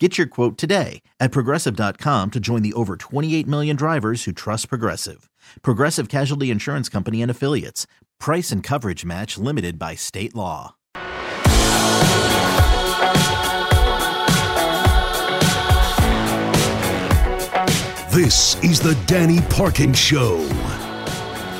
Get 0.00 0.18
your 0.18 0.26
quote 0.26 0.58
today 0.58 1.02
at 1.20 1.30
progressive.com 1.30 2.32
to 2.32 2.40
join 2.40 2.62
the 2.62 2.72
over 2.72 2.96
28 2.96 3.46
million 3.46 3.76
drivers 3.76 4.24
who 4.24 4.32
trust 4.32 4.68
Progressive. 4.68 5.30
Progressive 5.62 6.08
Casualty 6.08 6.50
Insurance 6.50 6.88
Company 6.88 7.22
and 7.22 7.30
Affiliates. 7.30 7.86
Price 8.18 8.50
and 8.50 8.60
coverage 8.60 9.04
match 9.04 9.38
limited 9.38 9.78
by 9.78 9.94
state 9.94 10.34
law. 10.34 10.74
This 18.10 18.62
is 18.62 18.80
the 18.80 18.96
Danny 19.06 19.40
Parkins 19.50 19.98
Show. 19.98 20.48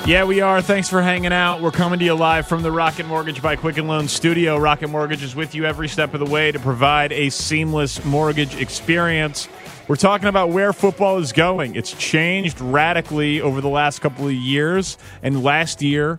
Yeah, 0.06 0.24
we 0.24 0.42
are. 0.42 0.60
Thanks 0.60 0.90
for 0.90 1.00
hanging 1.00 1.32
out. 1.32 1.62
We're 1.62 1.70
coming 1.70 1.98
to 1.98 2.04
you 2.04 2.12
live 2.12 2.46
from 2.46 2.62
the 2.62 2.70
Rocket 2.70 3.06
Mortgage 3.06 3.40
by 3.40 3.56
Quicken 3.56 3.88
Loan 3.88 4.06
studio. 4.06 4.58
Rocket 4.58 4.88
Mortgage 4.88 5.22
is 5.22 5.34
with 5.34 5.54
you 5.54 5.64
every 5.64 5.88
step 5.88 6.12
of 6.12 6.20
the 6.20 6.26
way 6.26 6.52
to 6.52 6.58
provide 6.58 7.10
a 7.10 7.30
seamless 7.30 8.04
mortgage 8.04 8.54
experience. 8.56 9.48
We're 9.88 9.96
talking 9.96 10.28
about 10.28 10.50
where 10.50 10.74
football 10.74 11.16
is 11.16 11.32
going. 11.32 11.74
It's 11.74 11.94
changed 11.94 12.60
radically 12.60 13.40
over 13.40 13.62
the 13.62 13.70
last 13.70 14.00
couple 14.00 14.26
of 14.26 14.34
years. 14.34 14.98
And 15.22 15.42
last 15.42 15.80
year, 15.80 16.18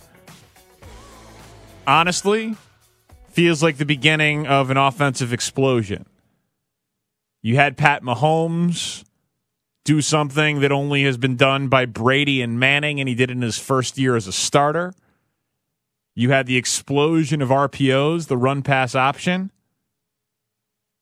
honestly, 1.85 2.55
feels 3.29 3.61
like 3.61 3.77
the 3.77 3.85
beginning 3.85 4.47
of 4.47 4.71
an 4.71 4.77
offensive 4.77 5.31
explosion. 5.31 6.07
You 7.43 7.57
had 7.57 7.77
Pat 7.77 8.01
Mahomes 8.01 9.04
do 9.85 10.01
something 10.01 10.59
that 10.59 10.71
only 10.71 11.03
has 11.03 11.15
been 11.15 11.37
done 11.37 11.69
by 11.69 11.85
Brady 11.85 12.41
and 12.41 12.59
Manning, 12.59 12.99
and 12.99 13.07
he 13.07 13.15
did 13.15 13.29
it 13.29 13.33
in 13.33 13.41
his 13.41 13.59
first 13.59 13.97
year 13.97 14.15
as 14.15 14.27
a 14.27 14.33
starter. 14.33 14.93
You 16.15 16.31
had 16.31 16.47
the 16.47 16.57
explosion 16.57 17.41
of 17.41 17.49
RPOs, 17.49 18.27
the 18.27 18.35
run 18.35 18.63
pass 18.63 18.95
option. 18.95 19.51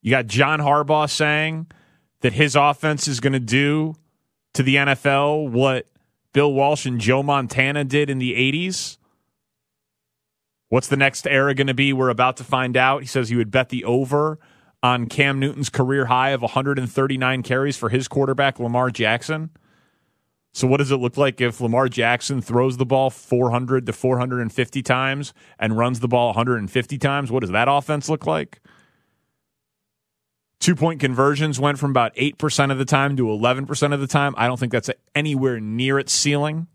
You 0.01 0.11
got 0.11 0.27
John 0.27 0.59
Harbaugh 0.59 1.09
saying 1.09 1.67
that 2.19 2.33
his 2.33 2.55
offense 2.55 3.07
is 3.07 3.21
going 3.21 3.33
to 3.33 3.39
do 3.39 3.95
to 4.53 4.63
the 4.63 4.75
NFL 4.75 5.49
what 5.49 5.87
Bill 6.33 6.51
Walsh 6.51 6.85
and 6.85 6.99
Joe 6.99 7.23
Montana 7.23 7.85
did 7.85 8.09
in 8.09 8.19
the 8.19 8.33
80s. 8.33 8.97
What's 10.67 10.87
the 10.87 10.97
next 10.97 11.25
era 11.27 11.55
going 11.55 11.67
to 11.67 11.73
be? 11.73 11.93
We're 11.93 12.09
about 12.09 12.37
to 12.37 12.43
find 12.43 12.75
out. 12.75 13.01
He 13.01 13.07
says 13.07 13.29
he 13.29 13.35
would 13.37 13.51
bet 13.51 13.69
the 13.69 13.85
over 13.85 14.39
on 14.83 15.07
Cam 15.07 15.39
Newton's 15.39 15.69
career 15.69 16.05
high 16.05 16.31
of 16.31 16.41
139 16.41 17.41
carries 17.41 17.77
for 17.77 17.87
his 17.89 18.09
quarterback, 18.09 18.59
Lamar 18.59 18.91
Jackson. 18.91 19.49
So, 20.51 20.67
what 20.67 20.77
does 20.77 20.91
it 20.91 20.97
look 20.97 21.17
like 21.17 21.41
if 21.41 21.61
Lamar 21.61 21.87
Jackson 21.87 22.41
throws 22.41 22.77
the 22.77 22.85
ball 22.85 23.09
400 23.09 23.87
to 23.87 23.93
450 23.93 24.83
times 24.83 25.33
and 25.57 25.77
runs 25.77 26.01
the 26.01 26.07
ball 26.07 26.27
150 26.27 26.97
times? 26.99 27.31
What 27.31 27.39
does 27.39 27.49
that 27.51 27.67
offense 27.67 28.09
look 28.09 28.27
like? 28.27 28.61
Two 30.59 30.75
point 30.75 30.99
conversions 30.99 31.59
went 31.59 31.79
from 31.79 31.89
about 31.89 32.15
8% 32.15 32.71
of 32.71 32.77
the 32.77 32.85
time 32.85 33.17
to 33.17 33.23
11% 33.23 33.93
of 33.93 33.99
the 33.99 34.07
time. 34.07 34.33
I 34.37 34.47
don't 34.47 34.59
think 34.59 34.71
that's 34.71 34.91
anywhere 35.15 35.59
near 35.59 35.97
its 35.97 36.13
ceiling. 36.13 36.67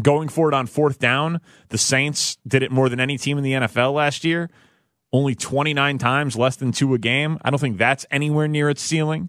Going 0.00 0.28
for 0.28 0.48
it 0.48 0.54
on 0.54 0.66
fourth 0.66 0.98
down, 0.98 1.40
the 1.68 1.78
Saints 1.78 2.38
did 2.46 2.62
it 2.62 2.70
more 2.70 2.88
than 2.88 3.00
any 3.00 3.18
team 3.18 3.38
in 3.38 3.44
the 3.44 3.52
NFL 3.52 3.94
last 3.94 4.24
year 4.24 4.50
only 5.12 5.34
29 5.34 5.98
times, 5.98 6.36
less 6.36 6.56
than 6.56 6.72
two 6.72 6.94
a 6.94 6.98
game. 6.98 7.38
I 7.42 7.50
don't 7.50 7.58
think 7.58 7.78
that's 7.78 8.06
anywhere 8.10 8.48
near 8.48 8.70
its 8.70 8.82
ceiling. 8.82 9.28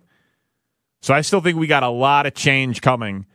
So 1.02 1.14
I 1.14 1.22
still 1.22 1.42
think 1.42 1.58
we 1.58 1.68
got 1.68 1.84
a 1.84 1.90
lot 1.90 2.26
of 2.26 2.34
change 2.34 2.82
coming 2.82 3.26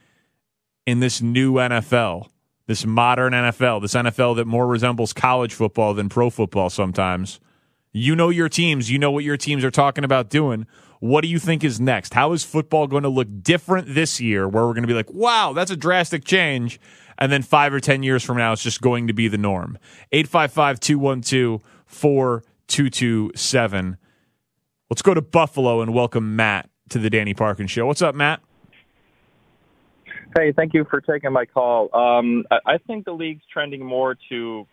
in 0.87 1.01
this 1.01 1.21
new 1.21 1.55
NFL, 1.55 2.31
this 2.67 2.87
modern 2.87 3.35
NFL, 3.35 3.83
this 3.83 3.93
NFL 3.93 4.37
that 4.37 4.47
more 4.47 4.67
resembles 4.67 5.13
college 5.13 5.53
football 5.53 5.93
than 5.93 6.09
pro 6.09 6.31
football 6.31 6.71
sometimes. 6.71 7.41
You 7.93 8.17
know 8.17 8.31
your 8.31 8.49
teams, 8.49 8.91
you 8.91 8.99
know 8.99 9.11
what 9.11 9.25
your 9.25 9.37
teams 9.37 9.65
are 9.65 9.71
talking 9.71 10.05
about 10.05 10.31
doing. 10.31 10.67
What 11.01 11.21
do 11.21 11.29
you 11.29 11.39
think 11.39 11.63
is 11.63 11.79
next? 11.79 12.15
How 12.15 12.33
is 12.33 12.43
football 12.43 12.87
going 12.87 13.03
to 13.03 13.09
look 13.09 13.29
different 13.43 13.95
this 13.95 14.21
year 14.21 14.49
where 14.49 14.67
we're 14.67 14.73
going 14.73 14.83
to 14.83 14.89
be 14.89 14.95
like, 14.95 15.13
wow, 15.13 15.53
that's 15.53 15.71
a 15.71 15.77
drastic 15.77 16.25
change? 16.25 16.81
And 17.19 17.31
then 17.31 17.43
five 17.43 17.75
or 17.75 17.81
10 17.81 18.03
years 18.03 18.25
from 18.25 18.39
now, 18.39 18.53
it's 18.53 18.63
just 18.63 18.81
going 18.81 19.09
to 19.09 19.13
be 19.13 19.29
the 19.29 19.39
norm. 19.39 19.77
855 20.13 20.81
212 20.81 21.63
4227. 21.89 23.97
Let's 24.89 25.03
go 25.03 25.15
to 25.15 25.21
Buffalo 25.21 25.83
and 25.83 25.93
welcome 25.93 26.37
Matt 26.37 26.71
to 26.91 26.99
the 26.99 27.11
Danny 27.11 27.35
Parkins 27.35 27.71
Show. 27.71 27.87
What's 27.87 28.03
up, 28.03 28.15
Matt? 28.15 28.41
Hey, 30.37 30.53
thank 30.53 30.75
you 30.75 30.87
for 30.89 31.01
taking 31.01 31.33
my 31.33 31.47
call. 31.47 31.89
Um, 31.95 32.45
I, 32.51 32.79
think 32.87 33.07
the 33.07 33.13
league's 33.13 33.43
trending 33.53 33.85
more 33.85 34.17
to 34.29 34.67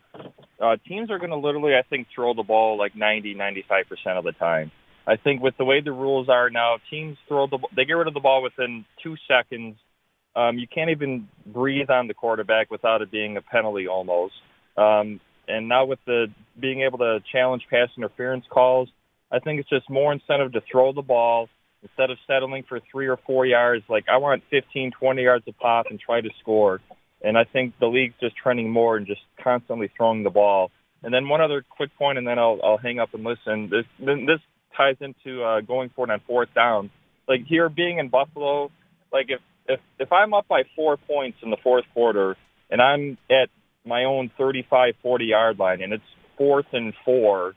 uh, 0.61 0.75
teams 0.87 1.09
are 1.09 1.17
going 1.17 1.31
to 1.31 1.37
literally, 1.37 1.75
I 1.75 1.81
think, 1.89 2.07
throw 2.13 2.33
the 2.33 2.43
ball 2.43 2.77
like 2.77 2.95
90, 2.95 3.33
95 3.33 3.85
percent 3.87 4.17
of 4.17 4.25
the 4.25 4.33
time. 4.33 4.71
I 5.07 5.15
think 5.15 5.41
with 5.41 5.55
the 5.57 5.65
way 5.65 5.81
the 5.81 5.91
rules 5.91 6.29
are 6.29 6.49
now, 6.49 6.77
teams 6.89 7.17
throw 7.27 7.47
the 7.47 7.59
they 7.75 7.85
get 7.85 7.93
rid 7.93 8.07
of 8.07 8.13
the 8.13 8.19
ball 8.19 8.43
within 8.43 8.85
two 9.01 9.15
seconds. 9.27 9.77
Um, 10.35 10.57
you 10.57 10.67
can't 10.67 10.89
even 10.89 11.29
breathe 11.45 11.89
on 11.89 12.07
the 12.07 12.13
quarterback 12.13 12.69
without 12.69 13.01
it 13.01 13.09
being 13.09 13.37
a 13.37 13.41
penalty 13.41 13.87
almost. 13.87 14.33
Um, 14.75 15.21
and 15.47 15.67
now 15.67 15.85
with 15.85 15.99
the 16.05 16.27
being 16.59 16.81
able 16.81 16.99
to 16.99 17.19
challenge 17.31 17.63
pass 17.69 17.89
interference 17.97 18.45
calls, 18.49 18.89
I 19.31 19.39
think 19.39 19.59
it's 19.59 19.69
just 19.69 19.89
more 19.89 20.13
incentive 20.13 20.53
to 20.53 20.61
throw 20.71 20.93
the 20.93 21.01
ball 21.01 21.49
instead 21.81 22.09
of 22.09 22.17
settling 22.27 22.63
for 22.67 22.79
three 22.91 23.07
or 23.07 23.17
four 23.25 23.45
yards. 23.45 23.83
Like 23.89 24.05
I 24.11 24.17
want 24.17 24.43
15, 24.49 24.91
20 24.99 25.21
yards 25.21 25.47
of 25.47 25.57
pop 25.57 25.87
and 25.89 25.99
try 25.99 26.21
to 26.21 26.29
score. 26.41 26.81
And 27.21 27.37
I 27.37 27.43
think 27.43 27.73
the 27.79 27.87
league's 27.87 28.15
just 28.19 28.35
trending 28.35 28.69
more 28.69 28.97
and 28.97 29.07
just 29.07 29.21
constantly 29.43 29.89
throwing 29.95 30.23
the 30.23 30.29
ball. 30.29 30.71
And 31.03 31.13
then 31.13 31.27
one 31.27 31.41
other 31.41 31.63
quick 31.67 31.95
point, 31.97 32.17
and 32.17 32.27
then 32.27 32.39
I'll, 32.39 32.59
I'll 32.63 32.77
hang 32.77 32.99
up 32.99 33.13
and 33.13 33.23
listen. 33.23 33.69
This 33.69 33.85
this 33.99 34.39
ties 34.75 34.95
into 34.99 35.43
uh, 35.43 35.61
going 35.61 35.89
forward 35.89 36.11
on 36.11 36.21
fourth 36.25 36.49
down. 36.53 36.89
Like 37.27 37.45
here, 37.47 37.69
being 37.69 37.99
in 37.99 38.09
Buffalo, 38.09 38.71
like 39.11 39.27
if 39.29 39.39
if 39.67 39.79
if 39.99 40.11
I'm 40.11 40.33
up 40.33 40.47
by 40.47 40.63
four 40.75 40.97
points 40.97 41.37
in 41.43 41.49
the 41.49 41.57
fourth 41.63 41.85
quarter 41.93 42.35
and 42.69 42.81
I'm 42.81 43.17
at 43.29 43.49
my 43.85 44.03
own 44.03 44.31
35, 44.37 44.95
40 45.01 45.25
yard 45.25 45.59
line 45.59 45.81
and 45.81 45.93
it's 45.93 46.03
fourth 46.37 46.65
and 46.73 46.93
four, 47.03 47.53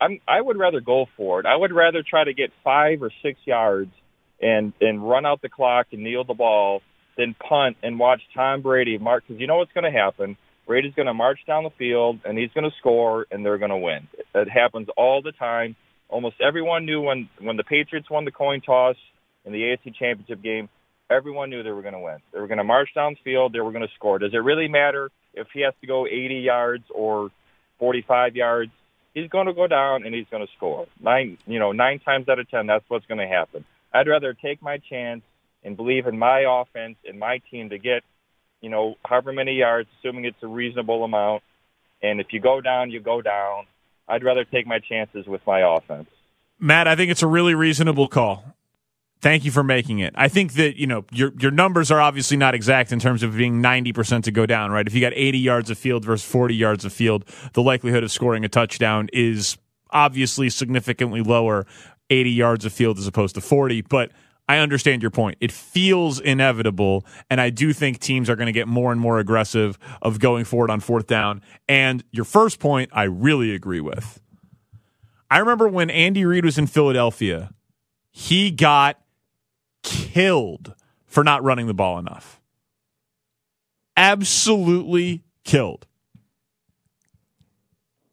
I'm, 0.00 0.20
I 0.26 0.40
would 0.40 0.58
rather 0.58 0.80
go 0.80 1.06
for 1.16 1.40
it. 1.40 1.46
I 1.46 1.56
would 1.56 1.72
rather 1.72 2.02
try 2.08 2.24
to 2.24 2.34
get 2.34 2.50
five 2.62 3.02
or 3.02 3.10
six 3.22 3.38
yards 3.44 3.92
and, 4.40 4.72
and 4.80 5.08
run 5.08 5.24
out 5.24 5.40
the 5.42 5.48
clock 5.48 5.86
and 5.92 6.02
kneel 6.02 6.24
the 6.24 6.34
ball 6.34 6.82
than 7.16 7.34
punt 7.34 7.76
and 7.82 7.98
watch 7.98 8.20
Tom 8.34 8.62
Brady 8.62 8.98
mark, 8.98 9.24
because 9.26 9.40
you 9.40 9.46
know 9.46 9.56
what's 9.58 9.72
going 9.72 9.90
to 9.90 9.96
happen. 9.96 10.36
Brady's 10.66 10.94
going 10.94 11.06
to 11.06 11.14
march 11.14 11.38
down 11.46 11.64
the 11.64 11.70
field 11.78 12.20
and 12.24 12.36
he's 12.36 12.50
going 12.54 12.64
to 12.64 12.76
score 12.78 13.26
and 13.30 13.44
they're 13.44 13.58
going 13.58 13.70
to 13.70 13.76
win. 13.76 14.08
It 14.34 14.48
happens 14.50 14.88
all 14.96 15.22
the 15.22 15.32
time. 15.32 15.76
Almost 16.08 16.36
everyone 16.46 16.86
knew 16.86 17.00
when, 17.00 17.28
when 17.40 17.56
the 17.56 17.64
Patriots 17.64 18.10
won 18.10 18.24
the 18.24 18.32
coin 18.32 18.60
toss 18.60 18.96
in 19.44 19.52
the 19.52 19.58
AFC 19.58 19.94
championship 19.94 20.42
game, 20.42 20.68
everyone 21.10 21.50
knew 21.50 21.62
they 21.62 21.70
were 21.70 21.82
going 21.82 21.94
to 21.94 22.00
win. 22.00 22.18
They 22.32 22.40
were 22.40 22.46
going 22.46 22.58
to 22.58 22.64
march 22.64 22.88
down 22.94 23.14
the 23.14 23.30
field. 23.30 23.52
They 23.52 23.60
were 23.60 23.72
going 23.72 23.86
to 23.86 23.94
score. 23.94 24.18
Does 24.18 24.32
it 24.32 24.38
really 24.38 24.68
matter 24.68 25.10
if 25.34 25.48
he 25.52 25.62
has 25.62 25.74
to 25.80 25.86
go 25.86 26.06
80 26.06 26.36
yards 26.36 26.84
or 26.94 27.30
45 27.78 28.36
yards? 28.36 28.72
He's 29.12 29.28
going 29.28 29.46
to 29.46 29.54
go 29.54 29.66
down 29.66 30.04
and 30.04 30.14
he's 30.14 30.26
going 30.30 30.44
to 30.44 30.52
score. 30.56 30.86
Nine, 31.00 31.38
you 31.46 31.58
know, 31.58 31.72
nine 31.72 32.00
times 32.00 32.28
out 32.28 32.38
of 32.38 32.50
ten, 32.50 32.66
that's 32.66 32.84
what's 32.88 33.06
going 33.06 33.20
to 33.20 33.26
happen. 33.26 33.64
I'd 33.92 34.08
rather 34.08 34.34
take 34.34 34.60
my 34.60 34.78
chance 34.78 35.22
and 35.62 35.76
believe 35.76 36.06
in 36.06 36.18
my 36.18 36.44
offense 36.46 36.96
and 37.06 37.18
my 37.18 37.40
team 37.50 37.70
to 37.70 37.78
get, 37.78 38.02
you 38.60 38.70
know, 38.70 38.96
however 39.04 39.32
many 39.32 39.52
yards, 39.52 39.88
assuming 39.98 40.24
it's 40.24 40.42
a 40.42 40.48
reasonable 40.48 41.04
amount. 41.04 41.42
And 42.02 42.20
if 42.20 42.28
you 42.32 42.40
go 42.40 42.60
down, 42.60 42.90
you 42.90 43.00
go 43.00 43.22
down. 43.22 43.66
I'd 44.08 44.24
rather 44.24 44.44
take 44.44 44.66
my 44.66 44.80
chances 44.80 45.26
with 45.26 45.40
my 45.46 45.60
offense. 45.76 46.08
Matt, 46.58 46.88
I 46.88 46.96
think 46.96 47.10
it's 47.10 47.22
a 47.22 47.26
really 47.26 47.54
reasonable 47.54 48.08
call. 48.08 48.44
Thank 49.24 49.46
you 49.46 49.50
for 49.50 49.64
making 49.64 50.00
it. 50.00 50.12
I 50.18 50.28
think 50.28 50.52
that, 50.52 50.76
you 50.76 50.86
know, 50.86 51.06
your 51.10 51.32
your 51.40 51.50
numbers 51.50 51.90
are 51.90 51.98
obviously 51.98 52.36
not 52.36 52.54
exact 52.54 52.92
in 52.92 53.00
terms 53.00 53.22
of 53.22 53.34
being 53.34 53.62
90% 53.62 54.24
to 54.24 54.30
go 54.30 54.44
down, 54.44 54.70
right? 54.70 54.86
If 54.86 54.92
you 54.92 55.00
got 55.00 55.14
80 55.16 55.38
yards 55.38 55.70
of 55.70 55.78
field 55.78 56.04
versus 56.04 56.30
40 56.30 56.54
yards 56.54 56.84
of 56.84 56.92
field, 56.92 57.24
the 57.54 57.62
likelihood 57.62 58.04
of 58.04 58.12
scoring 58.12 58.44
a 58.44 58.50
touchdown 58.50 59.08
is 59.14 59.56
obviously 59.88 60.50
significantly 60.50 61.22
lower 61.22 61.64
80 62.10 62.32
yards 62.32 62.66
of 62.66 62.74
field 62.74 62.98
as 62.98 63.06
opposed 63.06 63.34
to 63.36 63.40
40, 63.40 63.80
but 63.80 64.12
I 64.46 64.58
understand 64.58 65.00
your 65.00 65.10
point. 65.10 65.38
It 65.40 65.52
feels 65.52 66.20
inevitable, 66.20 67.06
and 67.30 67.40
I 67.40 67.48
do 67.48 67.72
think 67.72 68.00
teams 68.00 68.28
are 68.28 68.36
going 68.36 68.44
to 68.44 68.52
get 68.52 68.68
more 68.68 68.92
and 68.92 69.00
more 69.00 69.18
aggressive 69.20 69.78
of 70.02 70.20
going 70.20 70.44
forward 70.44 70.68
on 70.68 70.80
fourth 70.80 71.06
down. 71.06 71.40
And 71.66 72.04
your 72.12 72.26
first 72.26 72.60
point, 72.60 72.90
I 72.92 73.04
really 73.04 73.54
agree 73.54 73.80
with. 73.80 74.20
I 75.30 75.38
remember 75.38 75.66
when 75.66 75.88
Andy 75.88 76.26
Reid 76.26 76.44
was 76.44 76.58
in 76.58 76.66
Philadelphia, 76.66 77.54
he 78.10 78.50
got 78.50 78.98
killed 79.84 80.74
for 81.06 81.22
not 81.22 81.44
running 81.44 81.68
the 81.68 81.74
ball 81.74 81.98
enough. 82.00 82.40
absolutely 83.96 85.22
killed. 85.44 85.86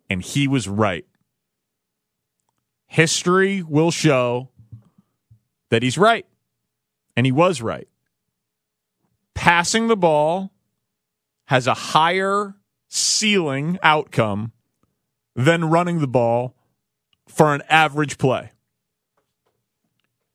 And 0.09 0.21
he 0.21 0.47
was 0.47 0.67
right. 0.67 1.05
History 2.87 3.63
will 3.63 3.91
show 3.91 4.49
that 5.69 5.81
he's 5.81 5.97
right. 5.97 6.25
And 7.15 7.25
he 7.25 7.31
was 7.31 7.61
right. 7.61 7.87
Passing 9.33 9.87
the 9.87 9.95
ball 9.95 10.51
has 11.45 11.67
a 11.67 11.73
higher 11.73 12.55
ceiling 12.89 13.79
outcome 13.81 14.51
than 15.35 15.65
running 15.65 15.99
the 15.99 16.07
ball 16.07 16.55
for 17.27 17.55
an 17.55 17.63
average 17.69 18.17
play. 18.17 18.51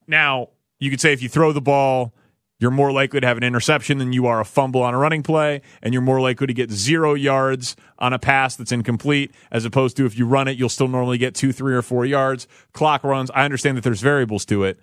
Now, 0.06 0.48
you 0.78 0.90
could 0.90 1.00
say 1.00 1.12
if 1.12 1.22
you 1.22 1.28
throw 1.28 1.52
the 1.52 1.60
ball, 1.60 2.12
you're 2.58 2.70
more 2.70 2.90
likely 2.90 3.20
to 3.20 3.26
have 3.26 3.36
an 3.36 3.42
interception 3.42 3.98
than 3.98 4.12
you 4.12 4.26
are 4.26 4.40
a 4.40 4.44
fumble 4.44 4.82
on 4.82 4.94
a 4.94 4.98
running 4.98 5.22
play, 5.22 5.60
and 5.82 5.92
you're 5.92 6.02
more 6.02 6.20
likely 6.20 6.46
to 6.46 6.54
get 6.54 6.70
zero 6.70 7.14
yards 7.14 7.76
on 7.98 8.12
a 8.12 8.18
pass 8.18 8.56
that's 8.56 8.72
incomplete, 8.72 9.32
as 9.50 9.64
opposed 9.64 9.96
to 9.98 10.06
if 10.06 10.18
you 10.18 10.26
run 10.26 10.48
it, 10.48 10.56
you'll 10.56 10.70
still 10.70 10.88
normally 10.88 11.18
get 11.18 11.34
two, 11.34 11.52
three, 11.52 11.74
or 11.74 11.82
four 11.82 12.06
yards. 12.06 12.48
Clock 12.72 13.04
runs. 13.04 13.30
I 13.34 13.44
understand 13.44 13.76
that 13.76 13.84
there's 13.84 14.00
variables 14.00 14.46
to 14.46 14.64
it, 14.64 14.78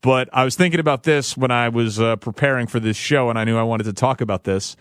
but 0.00 0.30
I 0.32 0.44
was 0.44 0.56
thinking 0.56 0.80
about 0.80 1.02
this 1.02 1.36
when 1.36 1.50
I 1.50 1.68
was 1.68 2.00
uh, 2.00 2.16
preparing 2.16 2.66
for 2.66 2.80
this 2.80 2.96
show, 2.96 3.28
and 3.28 3.38
I 3.38 3.44
knew 3.44 3.58
I 3.58 3.62
wanted 3.62 3.84
to 3.84 3.92
talk 3.92 4.22
about 4.22 4.44
this. 4.44 4.74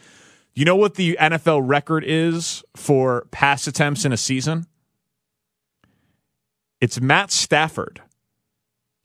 You 0.54 0.64
know 0.66 0.76
what 0.76 0.96
the 0.96 1.18
NFL 1.20 1.62
record 1.66 2.04
is 2.08 2.64
for 2.76 3.28
pass 3.30 3.68
attempts 3.68 4.06
in 4.06 4.14
a 4.14 4.18
season? 4.18 4.68
It's 6.80 7.02
Matt 7.02 7.32
Stafford. 7.32 8.02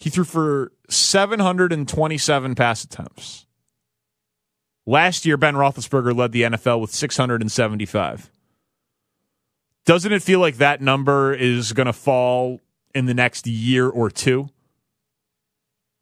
He 0.02 0.10
threw 0.10 0.24
for 0.24 0.72
727 0.88 2.56
pass 2.56 2.82
attempts. 2.82 3.46
Last 4.84 5.24
year, 5.24 5.36
Ben 5.36 5.54
Roethlisberger 5.54 6.12
led 6.12 6.32
the 6.32 6.42
NFL 6.42 6.80
with 6.80 6.92
675. 6.92 8.28
Doesn't 9.84 10.12
it 10.12 10.20
feel 10.20 10.40
like 10.40 10.56
that 10.56 10.80
number 10.80 11.32
is 11.32 11.72
going 11.72 11.86
to 11.86 11.92
fall 11.92 12.58
in 12.92 13.06
the 13.06 13.14
next 13.14 13.46
year 13.46 13.88
or 13.88 14.10
two? 14.10 14.48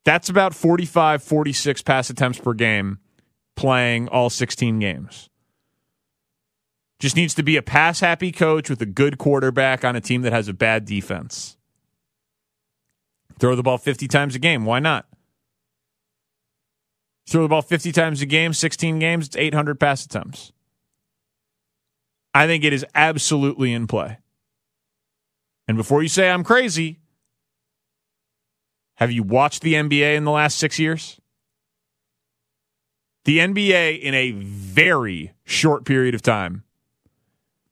That's 0.07 0.31
about 0.31 0.55
45, 0.55 1.23
46 1.23 1.83
pass 1.83 2.09
attempts 2.09 2.39
per 2.39 2.55
game 2.55 3.01
playing 3.55 4.09
all 4.09 4.31
16 4.31 4.79
games. 4.79 5.29
Just 7.01 7.17
needs 7.17 7.35
to 7.35 7.43
be 7.43 7.59
a 7.59 7.63
pass 7.63 8.01
happy 8.01 8.33
coach 8.33 8.71
with 8.71 8.81
a 8.81 8.87
good 8.87 9.19
quarterback 9.19 9.85
on 9.85 9.95
a 9.95 10.01
team 10.01 10.23
that 10.23 10.33
has 10.33 10.49
a 10.49 10.55
bad 10.55 10.87
defense. 10.87 11.59
Throw 13.41 13.57
the 13.57 13.63
ball 13.63 13.79
50 13.79 14.07
times 14.07 14.35
a 14.35 14.39
game. 14.39 14.67
Why 14.67 14.79
not? 14.81 15.07
Throw 17.27 17.43
the 17.43 17.49
ball 17.49 17.63
50 17.63 17.91
times 17.91 18.21
a 18.21 18.27
game, 18.27 18.53
16 18.53 18.99
games, 18.99 19.29
it's 19.29 19.37
800 19.37 19.81
pass 19.81 20.05
attempts. 20.05 20.53
I 22.35 22.47
think 22.47 22.65
it 22.65 22.73
is 22.73 22.85
absolutely 22.95 23.73
in 23.73 23.87
play. 23.87 24.19
And 25.67 25.77
before 25.77 26.03
you 26.03 26.09
say 26.09 26.31
I'm 26.31 26.45
crazy, 26.45 26.99
have 28.97 29.11
you 29.11 29.23
watched 29.23 29.63
the 29.63 29.75
NBA 29.75 30.17
in 30.17 30.25
the 30.25 30.31
last 30.31 30.59
six 30.59 30.79
years? 30.79 31.19
The 33.25 33.39
NBA, 33.39 34.01
in 34.01 34.15
a 34.15 34.33
very 34.33 35.33
short 35.45 35.85
period 35.85 36.15
of 36.15 36.23
time, 36.23 36.65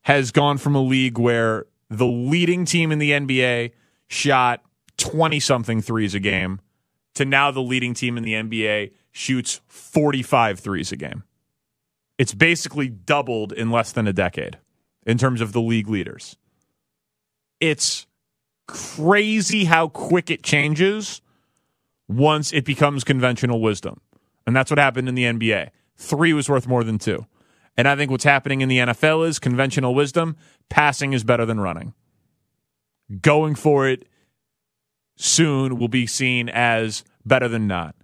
has 0.03 0.31
gone 0.31 0.57
from 0.57 0.75
a 0.75 0.81
league 0.81 1.19
where 1.19 1.65
the 1.89 2.07
leading 2.07 2.65
team 2.65 2.91
in 2.91 2.99
the 2.99 3.11
NBA 3.11 3.71
shot 4.07 4.63
20 4.99 5.39
something 5.39 5.81
threes 5.81 6.13
a 6.13 6.19
game 6.19 6.59
to 7.15 7.25
now 7.25 7.51
the 7.51 7.61
leading 7.61 7.93
team 7.93 8.17
in 8.17 8.23
the 8.23 8.33
NBA 8.33 8.91
shoots 9.11 9.61
45 9.67 10.59
threes 10.59 10.91
a 10.91 10.97
game. 10.97 11.23
It's 12.17 12.33
basically 12.33 12.89
doubled 12.89 13.51
in 13.51 13.71
less 13.71 13.91
than 13.91 14.07
a 14.07 14.13
decade 14.13 14.59
in 15.05 15.17
terms 15.17 15.41
of 15.41 15.53
the 15.53 15.61
league 15.61 15.89
leaders. 15.89 16.37
It's 17.59 18.05
crazy 18.67 19.65
how 19.65 19.87
quick 19.87 20.29
it 20.29 20.43
changes 20.43 21.21
once 22.07 22.53
it 22.53 22.65
becomes 22.65 23.03
conventional 23.03 23.61
wisdom. 23.61 24.01
And 24.45 24.55
that's 24.55 24.69
what 24.69 24.79
happened 24.79 25.09
in 25.09 25.15
the 25.15 25.23
NBA. 25.23 25.69
Three 25.95 26.33
was 26.33 26.49
worth 26.49 26.67
more 26.67 26.83
than 26.83 26.99
two. 26.99 27.25
And 27.77 27.87
I 27.87 27.95
think 27.95 28.11
what's 28.11 28.23
happening 28.23 28.61
in 28.61 28.69
the 28.69 28.79
NFL 28.79 29.27
is 29.27 29.39
conventional 29.39 29.95
wisdom 29.95 30.35
passing 30.69 31.13
is 31.13 31.23
better 31.23 31.45
than 31.45 31.59
running. 31.59 31.93
Going 33.21 33.55
for 33.55 33.87
it 33.87 34.07
soon 35.19 35.77
will 35.77 35.89
be 35.89 36.07
seen 36.07 36.49
as 36.49 37.03
better 37.25 37.47
than 37.47 37.67
not. 37.67 37.95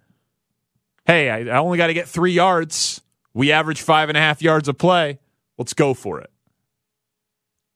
Hey, 1.05 1.29
I, 1.29 1.57
only 1.57 1.77
got 1.77 1.87
to 1.87 1.93
get 1.93 2.07
three 2.07 2.31
yards. 2.31 3.01
We 3.33 3.51
average 3.51 3.81
five 3.81 4.09
and 4.09 4.17
a 4.17 4.21
half 4.21 4.41
yards 4.41 4.67
a 4.67 4.73
play. 4.73 5.19
Let's 5.57 5.73
go 5.73 5.93
for 5.93 6.19
it. 6.19 6.29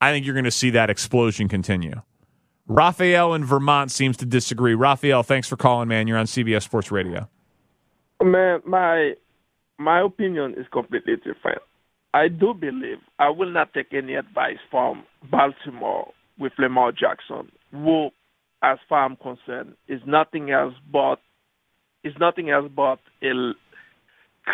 I 0.00 0.12
think 0.12 0.26
you're 0.26 0.34
going 0.34 0.44
to 0.44 0.50
see 0.50 0.70
that 0.70 0.90
explosion 0.90 1.48
continue. 1.48 2.02
Raphael 2.66 3.34
in 3.34 3.44
Vermont 3.44 3.90
seems 3.90 4.16
to 4.18 4.26
disagree. 4.26 4.74
Raphael, 4.74 5.22
thanks 5.22 5.48
for 5.48 5.56
calling, 5.56 5.88
man. 5.88 6.06
You're 6.06 6.18
on 6.18 6.26
CBS 6.26 6.62
Sports 6.62 6.92
Radio. 6.92 7.28
Man, 8.22 8.60
my 8.66 9.14
my 9.78 10.02
opinion 10.02 10.54
is 10.58 10.66
completely 10.70 11.16
different. 11.16 11.62
I 12.12 12.28
do 12.28 12.54
believe 12.54 12.98
I 13.18 13.30
will 13.30 13.50
not 13.50 13.72
take 13.72 13.92
any 13.92 14.14
advice 14.14 14.58
from 14.70 15.04
Baltimore 15.30 16.12
with 16.38 16.52
Lamar 16.58 16.92
Jackson, 16.92 17.50
who 17.72 18.10
as 18.62 18.78
far 18.88 19.06
as 19.06 19.10
I'm 19.10 19.16
concerned, 19.16 19.74
is 19.88 20.00
nothing 20.06 20.50
else 20.50 20.74
but 20.92 21.16
is 22.04 22.14
nothing 22.18 22.50
else 22.50 22.70
but 22.74 22.98
a 23.22 23.52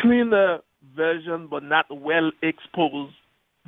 cleaner 0.01 0.59
version, 0.97 1.49
but 1.49 1.63
not 1.63 1.87
well 1.91 2.31
exposed 2.43 3.15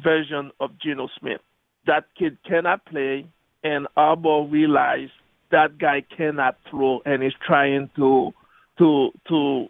version 0.03 0.51
of 0.61 0.71
Geno 0.81 1.09
Smith. 1.19 1.41
That 1.87 2.05
kid 2.19 2.39
cannot 2.47 2.85
play, 2.87 3.27
and 3.65 3.87
Harbaugh 3.97 4.51
realized 4.51 5.13
that 5.51 5.79
guy 5.79 6.05
cannot 6.17 6.57
throw, 6.71 7.01
and 7.05 7.25
is 7.25 7.33
trying 7.47 7.91
to 7.97 8.33
to 8.79 9.11
to 9.29 9.67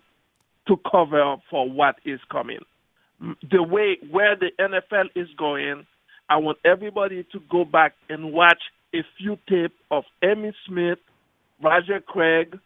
to 0.67 0.76
cover 0.91 1.20
up 1.20 1.41
for 1.50 1.70
what 1.70 1.97
is 2.05 2.20
coming. 2.31 2.61
The 3.50 3.62
way 3.62 3.99
where 4.11 4.37
the 4.37 4.50
NFL 4.61 5.06
is 5.15 5.29
going, 5.38 5.87
I 6.29 6.37
want 6.37 6.59
everybody 6.65 7.26
to 7.32 7.41
go 7.50 7.65
back 7.65 7.94
and 8.09 8.32
watch 8.32 8.61
a 8.94 9.00
few 9.19 9.37
tape 9.49 9.75
of 9.90 10.05
Emmitt 10.23 10.55
Smith, 10.67 10.99
Roger 11.62 12.00
Craig, 12.00 12.58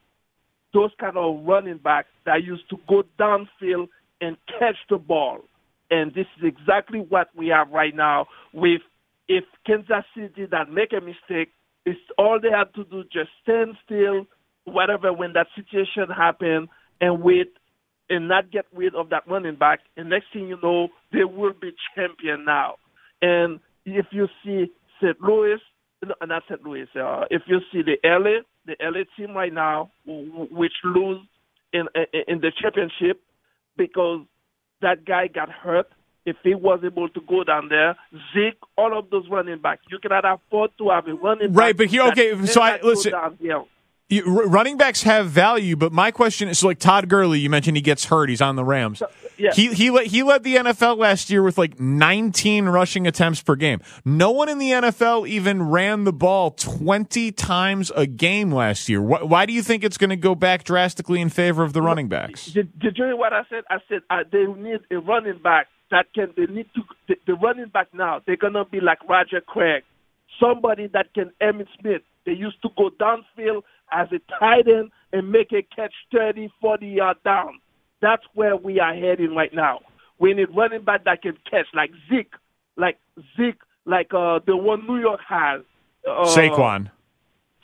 those 0.73 0.91
kind 0.99 1.17
of 1.17 1.45
running 1.45 1.79
backs 1.79 2.09
that 2.25 2.45
used 2.45 2.69
to 2.71 2.77
go 2.89 3.03
downfield 3.19 3.89
and 4.21 4.37
catch 4.59 4.77
the 4.89 4.99
ball. 4.99 5.41
And 5.91 6.15
this 6.15 6.27
is 6.39 6.45
exactly 6.45 7.01
what 7.01 7.29
we 7.37 7.49
have 7.49 7.71
right 7.71 7.95
now 7.95 8.27
with 8.53 8.81
if 9.29 9.45
Kansas 9.67 10.05
City 10.17 10.47
that 10.51 10.71
make 10.71 10.93
a 10.93 11.01
mistake, 11.01 11.51
it's 11.85 12.01
all 12.17 12.39
they 12.41 12.51
have 12.51 12.73
to 12.75 12.85
do 12.85 13.03
just 13.05 13.31
stand 13.43 13.77
still, 13.85 14.27
whatever 14.65 15.13
when 15.13 15.33
that 15.35 15.49
situation 15.55 16.09
happen 16.15 16.69
and 17.01 17.23
wait 17.23 17.53
and 18.09 18.29
not 18.29 18.51
get 18.51 18.67
rid 18.75 18.95
of 18.95 19.11
that 19.11 19.27
running 19.29 19.57
back. 19.57 19.81
And 19.97 20.11
next 20.11 20.27
thing 20.33 20.49
you 20.49 20.59
know, 20.63 20.89
they 21.13 21.25
will 21.25 21.53
be 21.53 21.73
champion 21.95 22.45
now. 22.45 22.77
And 23.21 23.61
if 23.85 24.07
you 24.13 24.29
see 24.45 24.67
St. 25.01 25.21
Louis, 25.21 25.59
not 26.27 26.43
St. 26.49 26.63
Louis. 26.65 26.87
Uh, 26.95 27.25
if 27.31 27.43
you 27.47 27.61
see 27.73 27.83
the 27.83 27.97
LA, 28.05 28.43
the 28.67 28.77
LA 28.81 29.05
team 29.17 29.37
right 29.37 29.53
now, 29.53 29.91
which 30.07 30.73
lose 30.85 31.21
in 31.73 31.87
in 32.29 32.41
the 32.41 32.53
championship 32.61 33.21
because 33.77 34.21
that 34.81 35.05
guy 35.05 35.29
got 35.29 35.51
hurt. 35.51 35.89
If 36.25 36.37
he 36.45 36.55
was 36.55 36.81
able 36.85 37.09
to 37.09 37.21
go 37.29 37.43
down 37.43 37.69
there, 37.69 37.97
Zeke, 38.33 38.59
all 38.79 38.97
of 38.97 39.11
those 39.11 39.25
running 39.29 39.61
backs, 39.61 39.83
you 39.91 39.99
cannot 39.99 40.25
afford 40.25 40.71
to 40.79 40.91
have 40.91 41.09
a 41.09 41.15
running 41.15 41.49
back. 41.49 41.59
right. 41.59 41.77
But 41.77 41.89
here, 41.89 42.03
okay, 42.09 42.47
so 42.47 42.63
I 42.63 42.81
listen 42.81 43.13
running 44.21 44.77
backs 44.77 45.03
have 45.03 45.29
value, 45.29 45.77
but 45.77 45.93
my 45.93 46.11
question 46.11 46.49
is 46.49 46.63
like 46.63 46.79
Todd 46.79 47.09
Gurley, 47.09 47.39
you 47.39 47.49
mentioned 47.49 47.77
he 47.77 47.83
gets 47.83 48.05
hurt, 48.05 48.29
he's 48.29 48.43
on 48.43 48.57
the 48.57 48.65
Rams. 48.65 48.99
So, 48.99 49.09
yeah. 49.39 49.53
He 49.55 49.73
he 49.73 49.91
led, 49.91 50.07
he 50.07 50.23
led 50.23 50.45
the 50.45 50.57
NFL 50.57 50.99
last 50.99 51.31
year 51.31 51.43
with 51.43 51.59
like 51.59 51.81
19 51.81 52.67
rushing 52.67 53.07
attempts 53.07 53.43
per 53.43 53.57
game. 53.57 53.81
No 54.05 54.31
one 54.31 54.49
in 54.49 54.59
the 54.59 54.71
NFL 54.71 55.27
even 55.27 55.63
ran 55.63 56.05
the 56.05 56.13
ball 56.13 56.51
20 56.51 57.33
times 57.33 57.91
a 57.97 58.07
game 58.07 58.53
last 58.53 58.89
year. 58.89 59.01
Why, 59.01 59.23
why 59.23 59.47
do 59.47 59.53
you 59.53 59.63
think 59.63 59.83
it's 59.85 59.99
going 59.99 60.11
to 60.11 60.17
go 60.17 60.35
back 60.35 60.65
drastically 60.65 61.21
in 61.21 61.29
favor 61.29 61.63
of 61.63 61.73
the 61.73 61.83
running 61.83 62.09
backs? 62.09 62.47
Did, 62.47 62.79
did 62.79 62.99
you 62.99 63.07
hear 63.07 63.17
what 63.17 63.33
I 63.33 63.43
said? 63.49 63.65
I 63.71 63.79
said 63.89 64.01
uh, 64.11 64.19
they 64.31 64.45
need 64.45 64.81
a 64.91 64.99
running 64.99 65.39
back 65.43 65.69
that 65.93 66.07
can. 66.15 66.33
They 66.37 66.47
need 66.53 66.67
to 66.75 66.83
the, 67.09 67.15
the 67.27 67.35
running 67.35 67.69
back 67.69 67.89
now. 67.93 68.21
They're 68.27 68.37
going 68.37 68.55
to 68.55 68.65
be 68.65 68.81
like 68.81 68.99
Roger 69.09 69.41
Craig, 69.41 69.85
somebody 70.41 70.89
that 70.89 71.15
can 71.15 71.31
Emmitt 71.41 71.69
Smith. 71.81 72.03
They 72.27 72.33
used 72.33 72.61
to 72.63 72.69
go 72.77 72.91
downfield 72.91 73.63
as 73.93 74.09
a 74.13 74.21
tight 74.39 74.69
end 74.69 74.91
and 75.13 75.31
make 75.31 75.53
a 75.53 75.63
catch 75.75 75.95
30, 76.13 76.51
40 76.61 76.87
yard 76.87 77.17
down. 77.25 77.61
That's 78.01 78.23
where 78.35 78.57
we 78.57 78.81
are 78.81 78.95
heading 78.95 79.35
right 79.35 79.53
now. 79.55 79.81
We 80.19 80.35
need 80.35 80.49
running 80.55 80.85
back 80.85 81.05
that 81.05 81.23
can 81.23 81.37
catch 81.51 81.67
like 81.75 81.91
Zeke, 82.11 82.35
like 82.77 82.99
Zeke, 83.37 83.61
like 83.85 84.13
uh, 84.15 84.41
the 84.47 84.57
one 84.57 84.87
New 84.87 84.99
York 84.99 85.21
has. 85.29 85.63
Uh, 86.09 86.25
Saquon. 86.27 86.91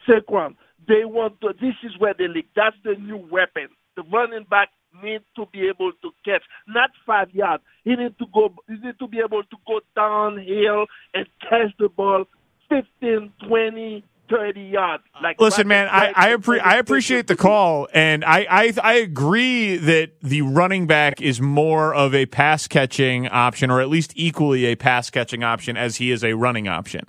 Saquon. 0.09 0.57
They 0.87 1.05
want 1.05 1.41
to, 1.43 1.53
this 1.61 1.75
is 1.83 1.99
where 1.99 2.15
they 2.17 2.29
leak. 2.29 2.49
That's 2.57 2.77
the 2.85 2.95
new 2.95 3.19
weapon. 3.31 3.69
The 3.97 4.03
running 4.05 4.47
back 4.49 4.71
need 5.03 5.21
to 5.37 5.47
be 5.53 5.69
able 5.69 5.93
to 6.03 6.11
catch, 6.25 6.43
not 6.67 6.91
five 7.07 7.31
yards. 7.33 7.63
He 7.85 7.95
need 7.95 8.19
to 8.19 8.27
go. 8.33 8.55
He 8.67 8.75
need 8.75 8.99
to 8.99 9.07
be 9.07 9.19
able 9.19 9.43
to 9.43 9.57
go 9.67 9.81
downhill 9.95 10.87
and 11.15 11.27
catch 11.43 11.77
the 11.79 11.89
ball 11.89 12.25
15, 12.69 13.33
20, 13.47 14.05
30 14.29 14.61
yards. 14.61 15.05
Uh, 15.15 15.21
like 15.23 15.41
Listen, 15.41 15.69
man, 15.69 15.89
I 15.89 16.13
I, 16.15 16.37
appre- 16.37 16.61
I 16.63 16.79
appreciate 16.79 17.27
the 17.27 17.37
call, 17.37 17.89
and 17.93 18.25
I, 18.25 18.47
I 18.49 18.73
I 18.83 18.93
agree 18.95 19.77
that 19.77 20.21
the 20.23 20.43
running 20.43 20.87
back 20.87 21.21
is 21.21 21.41
more 21.41 21.95
of 21.95 22.15
a 22.15 22.27
pass 22.27 22.69
catching 22.69 23.29
option, 23.29 23.71
or 23.71 23.81
at 23.81 23.89
least 23.89 24.13
equally 24.17 24.67
a 24.67 24.77
pass 24.77 25.11
catching 25.11 25.43
option 25.43 25.77
as 25.77 25.97
he 25.97 26.11
is 26.11 26.23
a 26.23 26.35
running 26.35 26.69
option. 26.69 27.05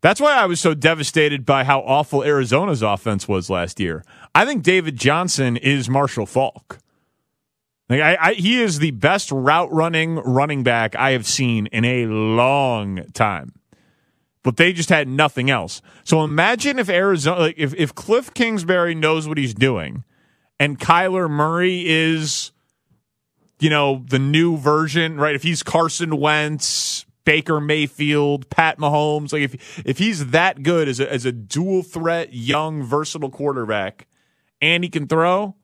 That's 0.00 0.20
why 0.20 0.34
I 0.34 0.44
was 0.44 0.60
so 0.60 0.74
devastated 0.74 1.46
by 1.46 1.64
how 1.64 1.80
awful 1.80 2.22
Arizona's 2.22 2.82
offense 2.82 3.26
was 3.26 3.48
last 3.48 3.80
year. 3.80 4.04
I 4.34 4.44
think 4.44 4.62
David 4.62 4.96
Johnson 4.96 5.56
is 5.56 5.88
Marshall 5.88 6.26
Faulk. 6.26 6.78
Like 7.88 8.00
I, 8.00 8.16
I, 8.20 8.34
he 8.34 8.60
is 8.60 8.78
the 8.78 8.90
best 8.92 9.30
route 9.30 9.72
running 9.72 10.16
running 10.16 10.62
back 10.62 10.96
I 10.96 11.12
have 11.12 11.26
seen 11.26 11.66
in 11.66 11.84
a 11.84 12.06
long 12.06 13.04
time. 13.12 13.52
But 14.44 14.58
they 14.58 14.72
just 14.72 14.90
had 14.90 15.08
nothing 15.08 15.50
else. 15.50 15.82
So 16.04 16.22
imagine 16.22 16.78
if 16.78 16.88
Arizona, 16.88 17.40
like 17.40 17.54
if 17.58 17.74
if 17.74 17.94
Cliff 17.94 18.32
Kingsbury 18.34 18.94
knows 18.94 19.26
what 19.26 19.38
he's 19.38 19.54
doing, 19.54 20.04
and 20.60 20.78
Kyler 20.78 21.28
Murray 21.28 21.82
is, 21.86 22.52
you 23.58 23.70
know, 23.70 24.04
the 24.08 24.18
new 24.20 24.56
version, 24.56 25.16
right? 25.16 25.34
If 25.34 25.42
he's 25.42 25.62
Carson 25.62 26.18
Wentz, 26.18 27.06
Baker 27.24 27.58
Mayfield, 27.58 28.50
Pat 28.50 28.78
Mahomes, 28.78 29.32
like 29.32 29.42
if 29.42 29.86
if 29.86 29.98
he's 29.98 30.26
that 30.26 30.62
good 30.62 30.88
as 30.88 31.00
a 31.00 31.10
as 31.10 31.24
a 31.24 31.32
dual 31.32 31.82
threat, 31.82 32.34
young, 32.34 32.82
versatile 32.82 33.30
quarterback, 33.30 34.06
and 34.60 34.84
he 34.84 34.90
can 34.90 35.06
throw, 35.06 35.56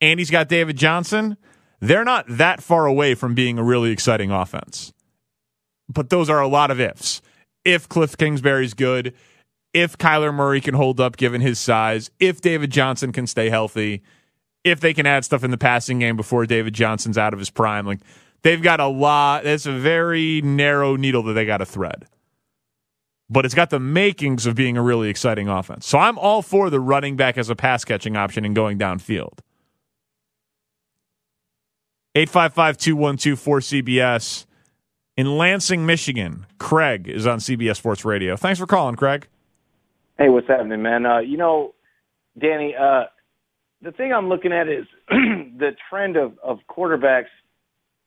and 0.00 0.20
he's 0.20 0.30
got 0.30 0.48
David 0.48 0.76
Johnson, 0.76 1.36
they're 1.80 2.04
not 2.04 2.26
that 2.28 2.62
far 2.62 2.86
away 2.86 3.16
from 3.16 3.34
being 3.34 3.58
a 3.58 3.64
really 3.64 3.90
exciting 3.90 4.30
offense. 4.30 4.92
But 5.88 6.10
those 6.10 6.30
are 6.30 6.40
a 6.40 6.48
lot 6.48 6.70
of 6.70 6.80
ifs. 6.80 7.20
If 7.64 7.88
Cliff 7.88 8.16
Kingsbury's 8.16 8.74
good, 8.74 9.14
if 9.72 9.98
Kyler 9.98 10.32
Murray 10.32 10.60
can 10.60 10.74
hold 10.74 11.00
up 11.00 11.16
given 11.16 11.40
his 11.40 11.58
size, 11.58 12.10
if 12.20 12.40
David 12.40 12.70
Johnson 12.70 13.12
can 13.12 13.26
stay 13.26 13.50
healthy, 13.50 14.02
if 14.62 14.80
they 14.80 14.94
can 14.94 15.06
add 15.06 15.24
stuff 15.24 15.44
in 15.44 15.50
the 15.50 15.58
passing 15.58 15.98
game 15.98 16.16
before 16.16 16.46
David 16.46 16.74
Johnson's 16.74 17.18
out 17.18 17.32
of 17.32 17.38
his 17.38 17.50
prime, 17.50 17.86
like 17.86 18.00
they've 18.42 18.62
got 18.62 18.80
a 18.80 18.86
lot. 18.86 19.44
It's 19.44 19.66
a 19.66 19.72
very 19.72 20.40
narrow 20.42 20.96
needle 20.96 21.22
that 21.24 21.34
they 21.34 21.44
got 21.44 21.58
to 21.58 21.66
thread. 21.66 22.06
But 23.28 23.44
it's 23.44 23.54
got 23.54 23.70
the 23.70 23.80
makings 23.80 24.46
of 24.46 24.54
being 24.54 24.76
a 24.76 24.82
really 24.82 25.08
exciting 25.08 25.48
offense. 25.48 25.86
So 25.86 25.98
I'm 25.98 26.18
all 26.18 26.42
for 26.42 26.70
the 26.70 26.80
running 26.80 27.16
back 27.16 27.38
as 27.38 27.50
a 27.50 27.56
pass 27.56 27.84
catching 27.84 28.16
option 28.16 28.44
and 28.44 28.54
going 28.54 28.78
downfield. 28.78 29.38
855 32.14 32.76
212 32.76 33.40
4CBS. 33.40 34.46
In 35.16 35.38
Lansing, 35.38 35.86
Michigan, 35.86 36.44
Craig 36.58 37.06
is 37.08 37.24
on 37.24 37.38
CBS 37.38 37.76
Sports 37.76 38.04
Radio. 38.04 38.36
Thanks 38.36 38.58
for 38.58 38.66
calling, 38.66 38.96
Craig. 38.96 39.28
Hey, 40.18 40.28
what's 40.28 40.48
happening, 40.48 40.82
man? 40.82 41.06
Uh, 41.06 41.18
you 41.18 41.36
know, 41.36 41.74
Danny, 42.36 42.74
uh, 42.74 43.04
the 43.80 43.92
thing 43.92 44.12
I'm 44.12 44.28
looking 44.28 44.52
at 44.52 44.68
is 44.68 44.86
the 45.08 45.76
trend 45.88 46.16
of, 46.16 46.36
of 46.42 46.58
quarterbacks. 46.68 47.30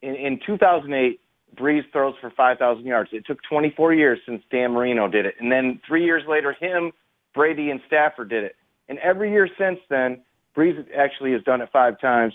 In, 0.01 0.15
in 0.15 0.39
2008, 0.45 1.21
Brees 1.55 1.89
throws 1.93 2.15
for 2.19 2.29
5,000 2.35 2.85
yards. 2.85 3.11
It 3.13 3.25
took 3.25 3.39
24 3.49 3.93
years 3.93 4.19
since 4.25 4.43
Dan 4.51 4.73
Marino 4.73 5.07
did 5.07 5.25
it. 5.25 5.35
And 5.39 5.49
then 5.49 5.79
three 5.87 6.03
years 6.03 6.23
later, 6.27 6.53
him, 6.59 6.91
Brady, 7.33 7.69
and 7.69 7.79
Stafford 7.87 8.29
did 8.29 8.43
it. 8.43 8.57
And 8.89 8.99
every 8.99 9.31
year 9.31 9.47
since 9.57 9.79
then, 9.89 10.23
Brees 10.57 10.85
actually 10.93 11.31
has 11.31 11.43
done 11.43 11.61
it 11.61 11.69
five 11.71 12.01
times. 12.01 12.33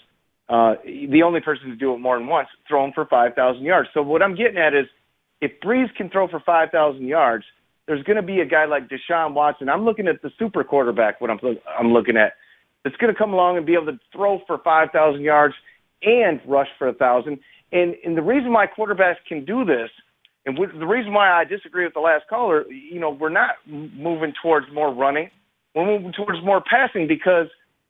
Uh, 0.52 0.74
the 0.84 1.22
only 1.22 1.40
person 1.40 1.70
to 1.70 1.76
do 1.76 1.94
it 1.94 1.98
more 1.98 2.18
than 2.18 2.26
once, 2.26 2.46
thrown 2.68 2.92
for 2.92 3.06
5,000 3.06 3.64
yards. 3.64 3.88
So 3.94 4.02
what 4.02 4.22
I'm 4.22 4.34
getting 4.34 4.58
at 4.58 4.74
is, 4.74 4.84
if 5.40 5.50
Brees 5.64 5.92
can 5.96 6.10
throw 6.10 6.28
for 6.28 6.40
5,000 6.40 7.06
yards, 7.06 7.46
there's 7.86 8.02
going 8.02 8.16
to 8.16 8.22
be 8.22 8.40
a 8.40 8.44
guy 8.44 8.66
like 8.66 8.82
Deshaun 8.90 9.32
Watson. 9.32 9.70
I'm 9.70 9.86
looking 9.86 10.06
at 10.06 10.20
the 10.20 10.30
super 10.38 10.62
quarterback. 10.62 11.22
What 11.22 11.30
I'm 11.30 11.40
I'm 11.78 11.94
looking 11.94 12.18
at, 12.18 12.34
that's 12.84 12.96
going 12.96 13.10
to 13.10 13.18
come 13.18 13.32
along 13.32 13.56
and 13.56 13.64
be 13.64 13.72
able 13.72 13.86
to 13.86 13.98
throw 14.12 14.42
for 14.46 14.58
5,000 14.58 15.22
yards 15.22 15.54
and 16.02 16.38
rush 16.46 16.68
for 16.78 16.88
a 16.88 16.92
thousand. 16.92 17.38
And 17.72 17.94
and 18.04 18.14
the 18.14 18.22
reason 18.22 18.52
why 18.52 18.66
quarterbacks 18.66 19.24
can 19.26 19.46
do 19.46 19.64
this, 19.64 19.88
and 20.44 20.58
the 20.58 20.86
reason 20.86 21.14
why 21.14 21.30
I 21.30 21.44
disagree 21.44 21.84
with 21.84 21.94
the 21.94 22.00
last 22.00 22.24
caller, 22.28 22.70
you 22.70 23.00
know, 23.00 23.08
we're 23.08 23.30
not 23.30 23.52
moving 23.66 24.34
towards 24.42 24.66
more 24.70 24.92
running. 24.92 25.30
We're 25.74 25.86
moving 25.86 26.12
towards 26.12 26.44
more 26.44 26.62
passing 26.62 27.08
because 27.08 27.46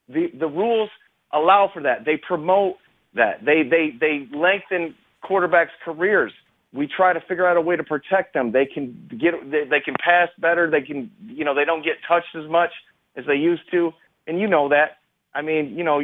the 0.08 0.28
the 0.38 0.46
rules 0.46 0.90
allow 1.32 1.70
for 1.72 1.82
that. 1.82 2.04
They 2.04 2.16
promote 2.16 2.76
that. 3.14 3.44
They 3.44 3.62
they 3.62 3.90
they 3.98 4.28
lengthen 4.36 4.94
quarterbacks' 5.24 5.68
careers. 5.84 6.32
We 6.72 6.86
try 6.86 7.12
to 7.12 7.20
figure 7.20 7.46
out 7.46 7.56
a 7.56 7.60
way 7.60 7.76
to 7.76 7.84
protect 7.84 8.34
them. 8.34 8.52
They 8.52 8.66
can 8.66 9.08
get 9.10 9.34
they, 9.50 9.64
they 9.64 9.80
can 9.80 9.94
pass 10.02 10.28
better. 10.38 10.70
They 10.70 10.82
can 10.82 11.10
you 11.26 11.44
know 11.44 11.54
they 11.54 11.64
don't 11.64 11.84
get 11.84 11.94
touched 12.06 12.34
as 12.34 12.48
much 12.50 12.70
as 13.16 13.24
they 13.26 13.34
used 13.34 13.62
to, 13.72 13.92
and 14.26 14.40
you 14.40 14.46
know 14.46 14.68
that. 14.68 14.98
I 15.34 15.42
mean 15.42 15.74
you 15.76 15.84
know 15.84 16.00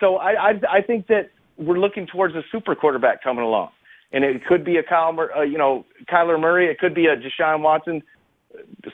so 0.00 0.16
I 0.16 0.50
I, 0.50 0.60
I 0.70 0.82
think 0.82 1.06
that 1.08 1.30
we're 1.56 1.78
looking 1.78 2.06
towards 2.06 2.34
a 2.34 2.42
super 2.52 2.74
quarterback 2.74 3.22
coming 3.22 3.44
along, 3.44 3.70
and 4.12 4.24
it 4.24 4.44
could 4.46 4.64
be 4.64 4.76
a 4.76 4.82
Kyle 4.82 5.16
uh, 5.36 5.42
you 5.42 5.58
know 5.58 5.84
Kyler 6.10 6.40
Murray. 6.40 6.70
It 6.70 6.78
could 6.78 6.94
be 6.94 7.06
a 7.06 7.16
Deshaun 7.16 7.60
Watson 7.60 8.02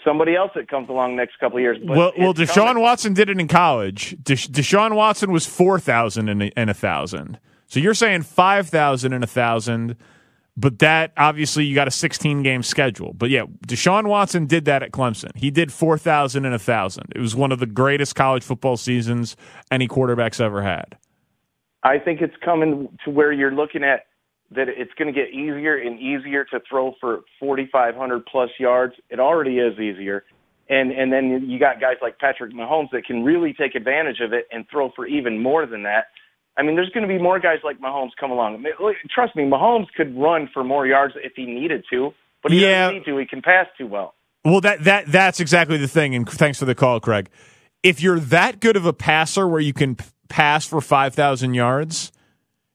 somebody 0.05 0.35
else 0.35 0.51
that 0.55 0.69
comes 0.69 0.89
along 0.89 1.17
next 1.17 1.39
couple 1.39 1.59
of 1.59 1.63
years. 1.63 1.79
well, 1.83 2.13
well, 2.19 2.35
Deshaun 2.35 2.55
coming. 2.67 2.83
Watson 2.83 3.15
did 3.15 3.29
it 3.31 3.39
in 3.41 3.49
college. 3.49 4.17
Desha- 4.23 4.49
Deshaun 4.49 4.95
Watson 4.95 5.33
was 5.33 5.47
four 5.47 5.79
thousand 5.79 6.29
and 6.29 6.71
a 6.71 6.75
thousand. 6.75 7.39
So 7.67 7.81
you're 7.81 7.95
saying 7.95 8.23
five 8.23 8.69
thousand 8.69 9.13
and 9.13 9.25
a 9.25 9.27
thousand, 9.27 9.97
but 10.57 10.79
that 10.81 11.13
obviously 11.17 11.65
you 11.65 11.75
got 11.75 11.89
a 11.89 11.93
16 11.93 12.43
game 12.43 12.63
schedule. 12.63 13.13
But 13.13 13.31
yeah, 13.31 13.45
Deshaun 13.67 14.07
Watson 14.07 14.47
did 14.47 14.65
that 14.67 14.83
at 14.83 14.93
Clemson. 14.93 15.31
He 15.37 15.51
did 15.51 15.73
four 15.73 15.99
thousand 15.99 16.45
and 16.45 16.55
a 16.55 16.59
thousand. 16.59 17.13
It 17.15 17.21
was 17.21 17.35
one 17.35 17.53
of 17.53 17.59
the 17.59 17.67
greatest 17.67 18.15
college 18.15 18.43
football 18.45 18.77
seasons 18.77 19.37
any 19.71 19.89
quarterbacks 19.89 20.41
ever 20.41 20.63
had. 20.63 20.97
I 21.83 21.99
think 21.99 22.21
it's 22.23 22.35
coming 22.43 22.89
to 23.05 23.11
where 23.11 23.33
you're 23.33 23.53
looking 23.55 23.85
at 23.85 24.07
that 24.55 24.69
it's 24.69 24.93
going 24.99 25.13
to 25.13 25.19
get 25.19 25.31
easier 25.31 25.77
and 25.77 25.99
easier 25.99 26.45
to 26.47 26.61
throw 26.69 26.95
for 27.01 27.21
4,500 27.41 28.27
plus 28.27 28.51
yards. 28.59 28.95
It 29.11 29.21
already 29.21 29.59
is 29.59 29.79
easier. 29.79 30.25
And, 30.69 30.93
and 30.93 31.13
then 31.13 31.49
you 31.49 31.59
got 31.59 31.81
guys 31.81 31.97
like 32.01 32.19
Patrick 32.19 32.53
Mahomes 32.53 32.91
that 32.93 33.05
can 33.05 33.23
really 33.23 33.53
take 33.53 33.75
advantage 33.75 34.21
of 34.21 34.33
it 34.33 34.47
and 34.51 34.65
throw 34.71 34.91
for 34.97 35.07
even 35.07 35.43
more 35.43 35.67
than 35.67 35.83
that. 35.83 36.07
I 36.57 36.63
mean, 36.63 36.77
there's 36.77 36.91
going 36.91 37.07
to 37.07 37.13
be 37.13 37.21
more 37.21 37.41
guys 37.41 37.59
like 37.65 37.81
Mahomes 37.81 38.11
come 38.19 38.31
along. 38.31 38.65
Trust 39.13 39.35
me, 39.37 39.43
Mahomes 39.43 39.87
could 39.97 40.17
run 40.17 40.49
for 40.55 40.63
more 40.63 40.87
yards 40.87 41.15
if 41.17 41.33
he 41.35 41.47
needed 41.47 41.85
to, 41.91 42.13
but 42.43 42.53
he 42.53 42.63
yeah. 42.63 42.87
doesn't 42.87 42.99
need 42.99 43.05
to. 43.07 43.19
He 43.19 43.27
can 43.27 43.43
pass 43.43 43.67
too 43.77 43.87
well. 43.87 44.15
Well, 44.45 44.61
that 44.61 44.85
that 44.85 45.07
that's 45.07 45.41
exactly 45.41 45.79
the 45.79 45.89
thing. 45.89 46.15
And 46.15 46.29
thanks 46.29 46.59
for 46.59 46.67
the 46.67 46.75
call, 46.75 47.01
Craig. 47.01 47.29
If 47.83 48.01
you're 48.01 48.21
that 48.21 48.61
good 48.61 48.77
of 48.77 48.87
a 48.87 48.93
passer 48.93 49.49
where 49.49 49.61
you 49.61 49.73
can 49.73 49.97
pass 50.29 50.67
for 50.67 50.81
five 50.81 51.15
thousand 51.15 51.55
yards, 51.55 52.13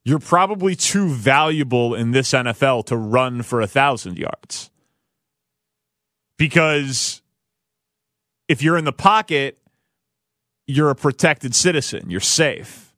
you're 0.06 0.20
probably 0.20 0.76
too 0.76 1.10
valuable 1.10 1.94
in 1.94 2.12
this 2.12 2.32
NFL 2.32 2.86
to 2.86 2.98
run 2.98 3.42
for 3.42 3.62
a 3.62 3.68
thousand 3.68 4.18
yards. 4.18 4.70
Because 6.38 7.22
if 8.48 8.64
you're 8.64 8.78
in 8.78 8.86
the 8.86 8.94
pocket, 8.94 9.60
you're 10.66 10.90
a 10.90 10.96
protected 10.96 11.54
citizen. 11.54 12.10
You're 12.10 12.22
safe. 12.22 12.94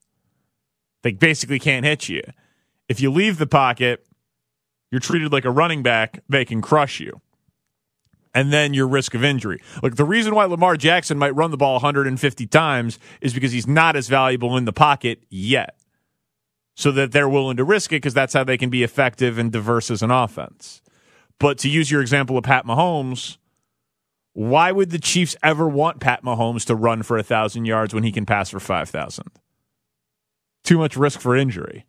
They 1.04 1.12
basically 1.12 1.60
can't 1.60 1.86
hit 1.86 2.08
you. 2.08 2.22
If 2.88 3.02
you 3.02 3.12
leave 3.12 3.38
the 3.40 3.48
pocket, 3.48 4.06
you're 4.92 5.02
treated 5.02 5.32
like 5.32 5.46
a 5.46 5.50
running 5.50 5.82
back. 5.82 6.20
They 6.30 6.46
can 6.46 6.62
crush 6.62 7.00
you. 7.00 7.22
And 8.34 8.54
then 8.54 8.74
your 8.74 8.88
risk 8.88 9.14
of 9.14 9.24
injury. 9.24 9.62
Look, 9.84 9.96
the 9.96 10.06
reason 10.06 10.36
why 10.36 10.46
Lamar 10.46 10.78
Jackson 10.78 11.18
might 11.18 11.36
run 11.36 11.52
the 11.52 11.58
ball 11.58 11.74
150 11.74 12.48
times 12.48 13.00
is 13.20 13.34
because 13.34 13.52
he's 13.52 13.68
not 13.68 13.96
as 13.96 14.08
valuable 14.08 14.56
in 14.56 14.66
the 14.66 14.72
pocket 14.72 15.24
yet 15.30 15.76
so 16.76 16.92
that 16.92 17.12
they're 17.12 17.30
willing 17.30 17.58
to 17.58 17.64
risk 17.64 17.92
it 17.92 17.98
because 17.98 18.14
that's 18.14 18.34
how 18.34 18.44
they 18.44 18.58
can 18.58 18.70
be 18.70 18.84
effective 18.84 19.38
and 19.38 19.52
diverse 19.52 19.92
as 19.92 20.02
an 20.02 20.12
offense. 20.12 20.82
But 21.40 21.58
to 21.60 21.70
use 21.70 21.92
your 21.92 22.02
example 22.02 22.38
of 22.38 22.44
Pat 22.44 22.66
Mahomes, 22.66 23.38
why 24.34 24.72
would 24.72 24.92
the 24.92 25.00
Chiefs 25.00 25.36
ever 25.44 25.68
want 25.68 26.00
Pat 26.00 26.24
Mahomes 26.24 26.66
to 26.66 26.76
run 26.76 27.04
for 27.04 27.18
a 27.18 27.24
thousand 27.24 27.66
yards 27.66 27.94
when 27.94 28.04
he 28.04 28.12
can 28.12 28.26
pass 28.26 28.50
for 28.50 28.60
five 28.60 28.90
thousand? 28.90 29.28
Too 30.64 30.78
much 30.78 30.96
risk 30.96 31.20
for 31.20 31.36
injury. 31.36 31.86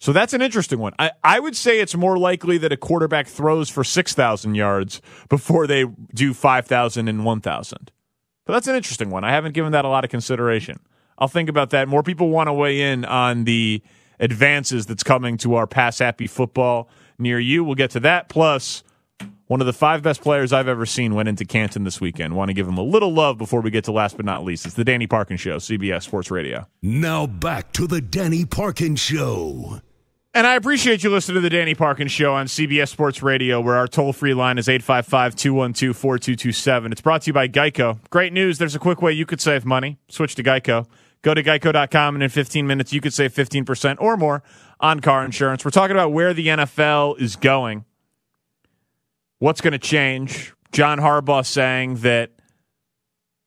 So 0.00 0.12
that's 0.12 0.34
an 0.34 0.42
interesting 0.42 0.80
one. 0.80 0.92
I, 0.98 1.12
I 1.22 1.40
would 1.40 1.56
say 1.56 1.80
it's 1.80 1.94
more 1.94 2.18
likely 2.18 2.58
that 2.58 2.72
a 2.72 2.76
quarterback 2.76 3.26
throws 3.26 3.70
for 3.70 3.84
6,000 3.84 4.54
yards 4.54 5.00
before 5.30 5.66
they 5.66 5.86
do 6.12 6.34
5,000 6.34 7.08
and 7.08 7.24
1,000. 7.24 7.90
But 8.44 8.52
that's 8.52 8.66
an 8.66 8.74
interesting 8.76 9.08
one. 9.08 9.24
I 9.24 9.30
haven't 9.30 9.52
given 9.52 9.72
that 9.72 9.86
a 9.86 9.88
lot 9.88 10.04
of 10.04 10.10
consideration. 10.10 10.80
I'll 11.18 11.28
think 11.28 11.48
about 11.48 11.70
that. 11.70 11.88
More 11.88 12.02
people 12.02 12.28
want 12.30 12.48
to 12.48 12.52
weigh 12.52 12.80
in 12.80 13.04
on 13.04 13.44
the 13.44 13.82
advances 14.20 14.86
that's 14.86 15.02
coming 15.02 15.36
to 15.38 15.54
our 15.54 15.66
pass 15.66 15.98
happy 15.98 16.26
football 16.26 16.88
near 17.18 17.38
you. 17.38 17.64
We'll 17.64 17.74
get 17.74 17.90
to 17.92 18.00
that. 18.00 18.28
Plus, 18.28 18.82
one 19.46 19.60
of 19.60 19.66
the 19.66 19.72
five 19.72 20.02
best 20.02 20.22
players 20.22 20.52
I've 20.52 20.68
ever 20.68 20.86
seen, 20.86 21.14
went 21.14 21.28
into 21.28 21.44
Canton 21.44 21.84
this 21.84 22.00
weekend. 22.00 22.34
Want 22.34 22.48
to 22.48 22.54
give 22.54 22.66
him 22.66 22.78
a 22.78 22.82
little 22.82 23.12
love 23.12 23.38
before 23.38 23.60
we 23.60 23.70
get 23.70 23.84
to 23.84 23.92
last 23.92 24.16
but 24.16 24.24
not 24.24 24.44
least. 24.44 24.66
It's 24.66 24.74
the 24.74 24.84
Danny 24.84 25.06
Parkins 25.06 25.40
Show, 25.40 25.56
CBS 25.58 26.04
Sports 26.04 26.30
Radio. 26.30 26.66
Now 26.82 27.26
back 27.26 27.72
to 27.72 27.86
the 27.86 28.00
Danny 28.00 28.44
Parkins 28.44 29.00
Show. 29.00 29.80
And 30.36 30.48
I 30.48 30.56
appreciate 30.56 31.04
you 31.04 31.10
listening 31.10 31.36
to 31.36 31.40
the 31.42 31.50
Danny 31.50 31.76
Parkins 31.76 32.10
Show 32.10 32.34
on 32.34 32.46
CBS 32.46 32.88
Sports 32.88 33.22
Radio, 33.22 33.60
where 33.60 33.76
our 33.76 33.86
toll 33.86 34.12
free 34.12 34.34
line 34.34 34.58
is 34.58 34.68
855 34.68 35.36
212 35.36 35.96
4227. 35.96 36.90
It's 36.90 37.00
brought 37.00 37.22
to 37.22 37.26
you 37.28 37.32
by 37.32 37.46
Geico. 37.46 37.98
Great 38.10 38.32
news 38.32 38.58
there's 38.58 38.74
a 38.74 38.80
quick 38.80 39.00
way 39.00 39.12
you 39.12 39.26
could 39.26 39.40
save 39.40 39.64
money. 39.64 39.98
Switch 40.08 40.34
to 40.34 40.42
Geico. 40.42 40.86
Go 41.24 41.32
to 41.32 41.42
geico.com, 41.42 42.16
and 42.16 42.22
in 42.22 42.28
15 42.28 42.66
minutes, 42.66 42.92
you 42.92 43.00
could 43.00 43.14
save 43.14 43.32
15% 43.32 43.96
or 43.98 44.18
more 44.18 44.42
on 44.78 45.00
car 45.00 45.24
insurance. 45.24 45.64
We're 45.64 45.70
talking 45.70 45.96
about 45.96 46.12
where 46.12 46.34
the 46.34 46.48
NFL 46.48 47.18
is 47.18 47.34
going, 47.36 47.86
what's 49.38 49.62
going 49.62 49.72
to 49.72 49.78
change. 49.78 50.52
John 50.70 50.98
Harbaugh 50.98 51.46
saying 51.46 51.96
that 51.96 52.32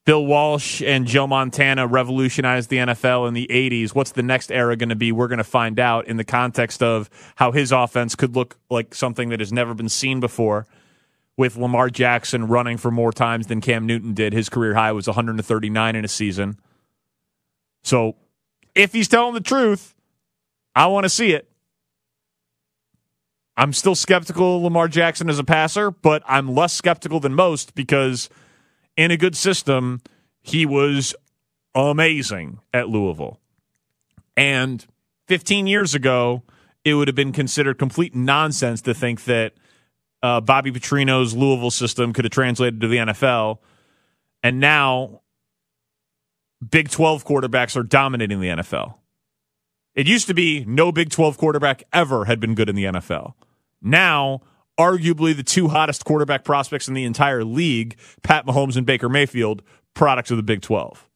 Bill 0.05 0.25
Walsh 0.25 0.81
and 0.81 1.05
Joe 1.05 1.27
Montana 1.27 1.86
revolutionized 1.86 2.72
the 2.72 2.77
NFL 2.77 3.27
in 3.27 3.36
the 3.36 3.46
80s. 3.48 3.93
What's 3.93 4.12
the 4.12 4.24
next 4.24 4.51
era 4.51 4.75
going 4.75 4.89
to 4.89 4.96
be? 4.96 5.12
We're 5.12 5.27
going 5.27 5.38
to 5.38 5.43
find 5.43 5.79
out 5.79 6.07
in 6.07 6.17
the 6.17 6.24
context 6.24 6.81
of 6.81 7.12
how 7.36 7.51
his 7.51 7.72
offense 7.72 8.15
could 8.15 8.36
look 8.36 8.57
like 8.72 8.96
something 8.96 9.29
that 9.29 9.39
has 9.39 9.53
never 9.53 9.75
been 9.75 9.89
seen 9.89 10.19
before 10.19 10.65
with 11.36 11.57
Lamar 11.57 11.91
Jackson 11.91 12.48
running 12.48 12.77
for 12.77 12.89
more 12.89 13.12
times 13.12 13.46
than 13.46 13.62
Cam 13.62 13.86
Newton 13.86 14.15
did. 14.15 14.34
His 14.34 14.50
career 14.50 14.74
high 14.74 14.93
was 14.93 15.05
139 15.05 15.96
in 15.96 16.03
a 16.03 16.07
season. 16.07 16.57
So 17.84 18.15
if 18.75 18.93
he's 18.93 19.07
telling 19.07 19.34
the 19.34 19.41
truth, 19.41 19.96
I 20.75 20.88
want 20.88 21.05
to 21.05 21.10
see 21.10 21.31
it. 21.31 21.50
I'm 23.55 23.74
still 23.74 23.96
skeptical 23.96 24.57
of 24.57 24.63
Lamar 24.63 24.88
Jackson 24.88 25.29
as 25.29 25.39
a 25.39 25.43
passer, 25.43 25.89
but 25.89 26.22
I'm 26.27 26.53
less 26.53 26.74
skeptical 26.74 27.19
than 27.19 27.34
most 27.34 27.75
because– 27.75 28.29
in 28.98 29.12
a 29.12 29.17
good 29.17 29.38
system, 29.38 30.01
he 30.41 30.65
was 30.65 31.15
amazing 31.74 32.60
at 32.74 32.89
Louisville. 32.89 33.39
And 34.36 34.86
15 35.27 35.67
years 35.67 35.96
ago, 35.96 36.43
it 36.84 36.96
would 36.96 37.07
have 37.07 37.15
been 37.15 37.31
considered 37.31 37.77
complete 37.77 38.15
nonsense 38.15 38.81
to 38.81 38.93
think 38.93 39.25
that 39.25 39.53
uh, 40.24 40.41
Bobby 40.41 40.72
Petrino's 40.72 41.36
Louisville 41.36 41.72
system 41.72 42.12
could 42.12 42.25
have 42.25 42.31
translated 42.31 42.81
to 42.81 42.88
the 42.88 42.98
NFL. 42.98 43.60
And 44.43 44.60
now, 44.60 45.22
Big 46.67 46.89
12 46.89 47.25
quarterbacks 47.25 47.75
are 47.75 47.83
dominating 47.83 48.39
the 48.39 48.47
NFL. 48.47 48.95
It 49.93 50.07
used 50.07 50.27
to 50.27 50.33
be 50.33 50.63
no 50.65 50.91
Big 50.91 51.09
12 51.09 51.37
quarterback 51.37 51.83
ever 51.91 52.25
had 52.25 52.39
been 52.39 52.55
good 52.55 52.69
in 52.69 52.75
the 52.75 52.85
NFL. 52.85 53.33
Now, 53.81 54.41
arguably 54.79 55.35
the 55.35 55.43
two 55.43 55.69
hottest 55.69 56.05
quarterback 56.05 56.43
prospects 56.43 56.87
in 56.87 56.93
the 56.93 57.03
entire 57.03 57.43
league, 57.43 57.97
Pat 58.23 58.45
Mahomes 58.45 58.77
and 58.77 58.85
Baker 58.85 59.09
Mayfield, 59.09 59.63
products 59.93 60.31
of 60.31 60.37
the 60.37 60.43
Big 60.43 60.61
12. 60.61 61.07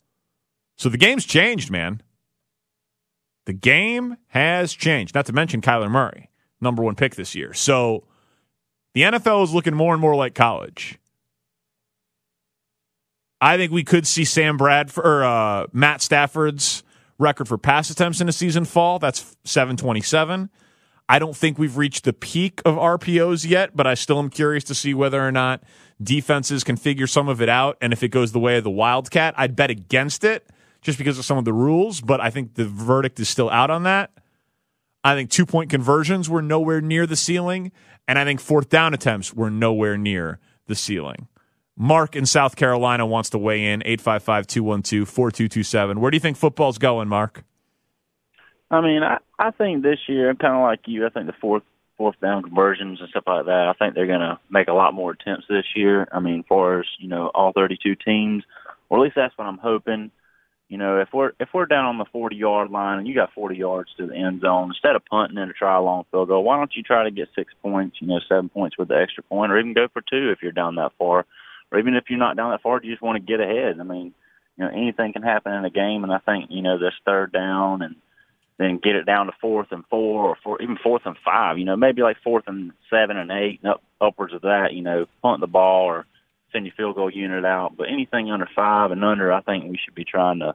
So 0.77 0.89
the 0.89 0.97
game's 0.97 1.25
changed, 1.25 1.69
man. 1.69 2.01
The 3.45 3.53
game 3.53 4.17
has 4.29 4.73
changed, 4.73 5.15
not 5.15 5.25
to 5.27 5.33
mention 5.33 5.61
Kyler 5.61 5.89
Murray, 5.89 6.29
number 6.59 6.83
one 6.83 6.95
pick 6.95 7.15
this 7.15 7.35
year. 7.35 7.53
So 7.53 8.05
the 8.93 9.01
NFL 9.01 9.43
is 9.43 9.53
looking 9.53 9.75
more 9.75 9.93
and 9.93 10.01
more 10.01 10.15
like 10.15 10.35
college. 10.35 10.99
I 13.41 13.57
think 13.57 13.71
we 13.71 13.83
could 13.83 14.05
see 14.05 14.23
Sam 14.23 14.55
Bradford 14.55 15.05
or 15.05 15.23
uh, 15.23 15.65
Matt 15.73 16.01
Stafford's 16.01 16.83
record 17.17 17.47
for 17.47 17.57
pass 17.57 17.89
attempts 17.89 18.21
in 18.21 18.29
a 18.29 18.31
season 18.31 18.65
fall. 18.65 18.99
That's 18.99 19.35
727. 19.45 20.49
I 21.09 21.19
don't 21.19 21.35
think 21.35 21.57
we've 21.57 21.75
reached 21.75 22.05
the 22.05 22.13
peak 22.13 22.61
of 22.63 22.75
RPOs 22.75 23.49
yet, 23.49 23.75
but 23.75 23.87
I 23.87 23.95
still 23.95 24.19
am 24.19 24.29
curious 24.29 24.63
to 24.65 24.75
see 24.75 24.93
whether 24.93 25.25
or 25.25 25.31
not 25.31 25.63
defenses 26.01 26.63
can 26.63 26.77
figure 26.77 27.07
some 27.07 27.27
of 27.27 27.41
it 27.41 27.49
out. 27.49 27.77
And 27.81 27.91
if 27.91 28.03
it 28.03 28.09
goes 28.09 28.31
the 28.31 28.39
way 28.39 28.57
of 28.57 28.63
the 28.63 28.69
Wildcat, 28.69 29.33
I'd 29.37 29.55
bet 29.55 29.69
against 29.69 30.23
it 30.23 30.47
just 30.81 30.97
because 30.97 31.17
of 31.17 31.25
some 31.25 31.37
of 31.37 31.45
the 31.45 31.53
rules, 31.53 31.99
but 31.99 32.21
I 32.21 32.29
think 32.29 32.53
the 32.55 32.65
verdict 32.65 33.19
is 33.19 33.27
still 33.27 33.49
out 33.49 33.69
on 33.69 33.83
that. 33.83 34.11
I 35.03 35.15
think 35.15 35.31
two 35.31 35.45
point 35.45 35.69
conversions 35.69 36.29
were 36.29 36.41
nowhere 36.41 36.79
near 36.79 37.07
the 37.07 37.15
ceiling, 37.15 37.71
and 38.07 38.19
I 38.19 38.23
think 38.23 38.39
fourth 38.39 38.69
down 38.69 38.93
attempts 38.93 39.33
were 39.33 39.49
nowhere 39.49 39.97
near 39.97 40.39
the 40.67 40.75
ceiling. 40.75 41.27
Mark 41.77 42.15
in 42.15 42.25
South 42.25 42.55
Carolina 42.55 43.05
wants 43.05 43.29
to 43.31 43.37
weigh 43.37 43.65
in 43.65 43.81
855 43.85 44.47
212 44.47 45.07
4227. 45.07 45.99
Where 45.99 46.11
do 46.11 46.15
you 46.15 46.21
think 46.21 46.37
football's 46.37 46.77
going, 46.77 47.07
Mark? 47.07 47.43
I 48.69 48.81
mean, 48.81 49.03
I 49.03 49.17
I 49.37 49.51
think 49.51 49.83
this 49.83 49.99
year, 50.07 50.29
I'm 50.29 50.37
kind 50.37 50.55
of 50.55 50.61
like 50.61 50.81
you. 50.85 51.05
I 51.05 51.09
think 51.09 51.27
the 51.27 51.33
fourth 51.41 51.63
fourth 51.97 52.19
down 52.19 52.41
conversions 52.41 52.99
and 52.99 53.09
stuff 53.09 53.25
like 53.27 53.45
that. 53.45 53.67
I 53.67 53.73
think 53.73 53.93
they're 53.93 54.07
going 54.07 54.21
to 54.21 54.39
make 54.49 54.69
a 54.69 54.73
lot 54.73 54.95
more 54.95 55.11
attempts 55.11 55.45
this 55.47 55.65
year. 55.75 56.07
I 56.11 56.19
mean, 56.19 56.39
as 56.39 56.45
far 56.49 56.79
as 56.79 56.85
you 56.97 57.07
know, 57.07 57.27
all 57.35 57.51
32 57.53 57.95
teams, 57.95 58.43
or 58.89 58.97
at 58.97 59.03
least 59.03 59.15
that's 59.15 59.37
what 59.37 59.45
I'm 59.45 59.59
hoping. 59.59 60.09
You 60.67 60.77
know, 60.77 60.99
if 60.99 61.09
we're 61.13 61.33
if 61.39 61.49
we're 61.53 61.65
down 61.65 61.85
on 61.85 61.97
the 61.97 62.05
40 62.11 62.35
yard 62.35 62.71
line 62.71 62.97
and 62.97 63.07
you 63.07 63.13
got 63.13 63.33
40 63.33 63.55
yards 63.55 63.89
to 63.97 64.07
the 64.07 64.15
end 64.15 64.41
zone, 64.41 64.69
instead 64.69 64.95
of 64.95 65.05
punting 65.05 65.37
in 65.37 65.49
a 65.49 65.53
try 65.53 65.77
long 65.77 66.05
field 66.09 66.29
goal, 66.29 66.43
why 66.43 66.57
don't 66.57 66.75
you 66.75 66.81
try 66.81 67.03
to 67.03 67.11
get 67.11 67.27
six 67.35 67.53
points? 67.61 67.97
You 67.99 68.07
know, 68.07 68.19
seven 68.27 68.47
points 68.47 68.77
with 68.77 68.87
the 68.87 68.97
extra 68.97 69.21
point, 69.21 69.51
or 69.51 69.59
even 69.59 69.73
go 69.73 69.87
for 69.91 70.01
two 70.01 70.31
if 70.31 70.41
you're 70.41 70.53
down 70.53 70.75
that 70.75 70.93
far, 70.97 71.25
or 71.71 71.79
even 71.79 71.95
if 71.95 72.05
you're 72.09 72.19
not 72.19 72.37
down 72.37 72.51
that 72.51 72.61
far, 72.61 72.79
you 72.83 72.91
just 72.91 73.01
want 73.01 73.15
to 73.15 73.31
get 73.31 73.39
ahead. 73.39 73.79
I 73.79 73.83
mean, 73.83 74.13
you 74.57 74.65
know, 74.65 74.69
anything 74.69 75.13
can 75.13 75.23
happen 75.23 75.53
in 75.53 75.65
a 75.65 75.69
game, 75.69 76.03
and 76.03 76.13
I 76.13 76.19
think 76.19 76.45
you 76.49 76.61
know 76.61 76.77
this 76.77 76.93
third 77.05 77.31
down 77.31 77.81
and 77.81 77.95
then 78.61 78.79
get 78.81 78.95
it 78.95 79.05
down 79.05 79.25
to 79.25 79.31
fourth 79.41 79.71
and 79.71 79.83
four 79.89 80.27
or 80.27 80.37
four, 80.43 80.61
even 80.61 80.77
fourth 80.77 81.01
and 81.05 81.17
five, 81.25 81.57
you 81.57 81.65
know, 81.65 81.75
maybe 81.75 82.03
like 82.03 82.17
fourth 82.23 82.43
and 82.47 82.71
seven 82.89 83.17
and 83.17 83.31
eight 83.31 83.59
and 83.63 83.71
up, 83.71 83.83
upwards 83.99 84.33
of 84.33 84.41
that, 84.41 84.73
you 84.73 84.83
know, 84.83 85.07
punt 85.23 85.41
the 85.41 85.47
ball 85.47 85.85
or 85.85 86.05
send 86.51 86.65
your 86.65 86.75
field 86.75 86.95
goal 86.95 87.09
unit 87.09 87.43
out. 87.43 87.75
But 87.75 87.89
anything 87.89 88.29
under 88.29 88.47
five 88.55 88.91
and 88.91 89.03
under, 89.03 89.33
I 89.33 89.41
think 89.41 89.63
we 89.63 89.79
should 89.83 89.95
be 89.95 90.05
trying 90.05 90.39
to 90.39 90.53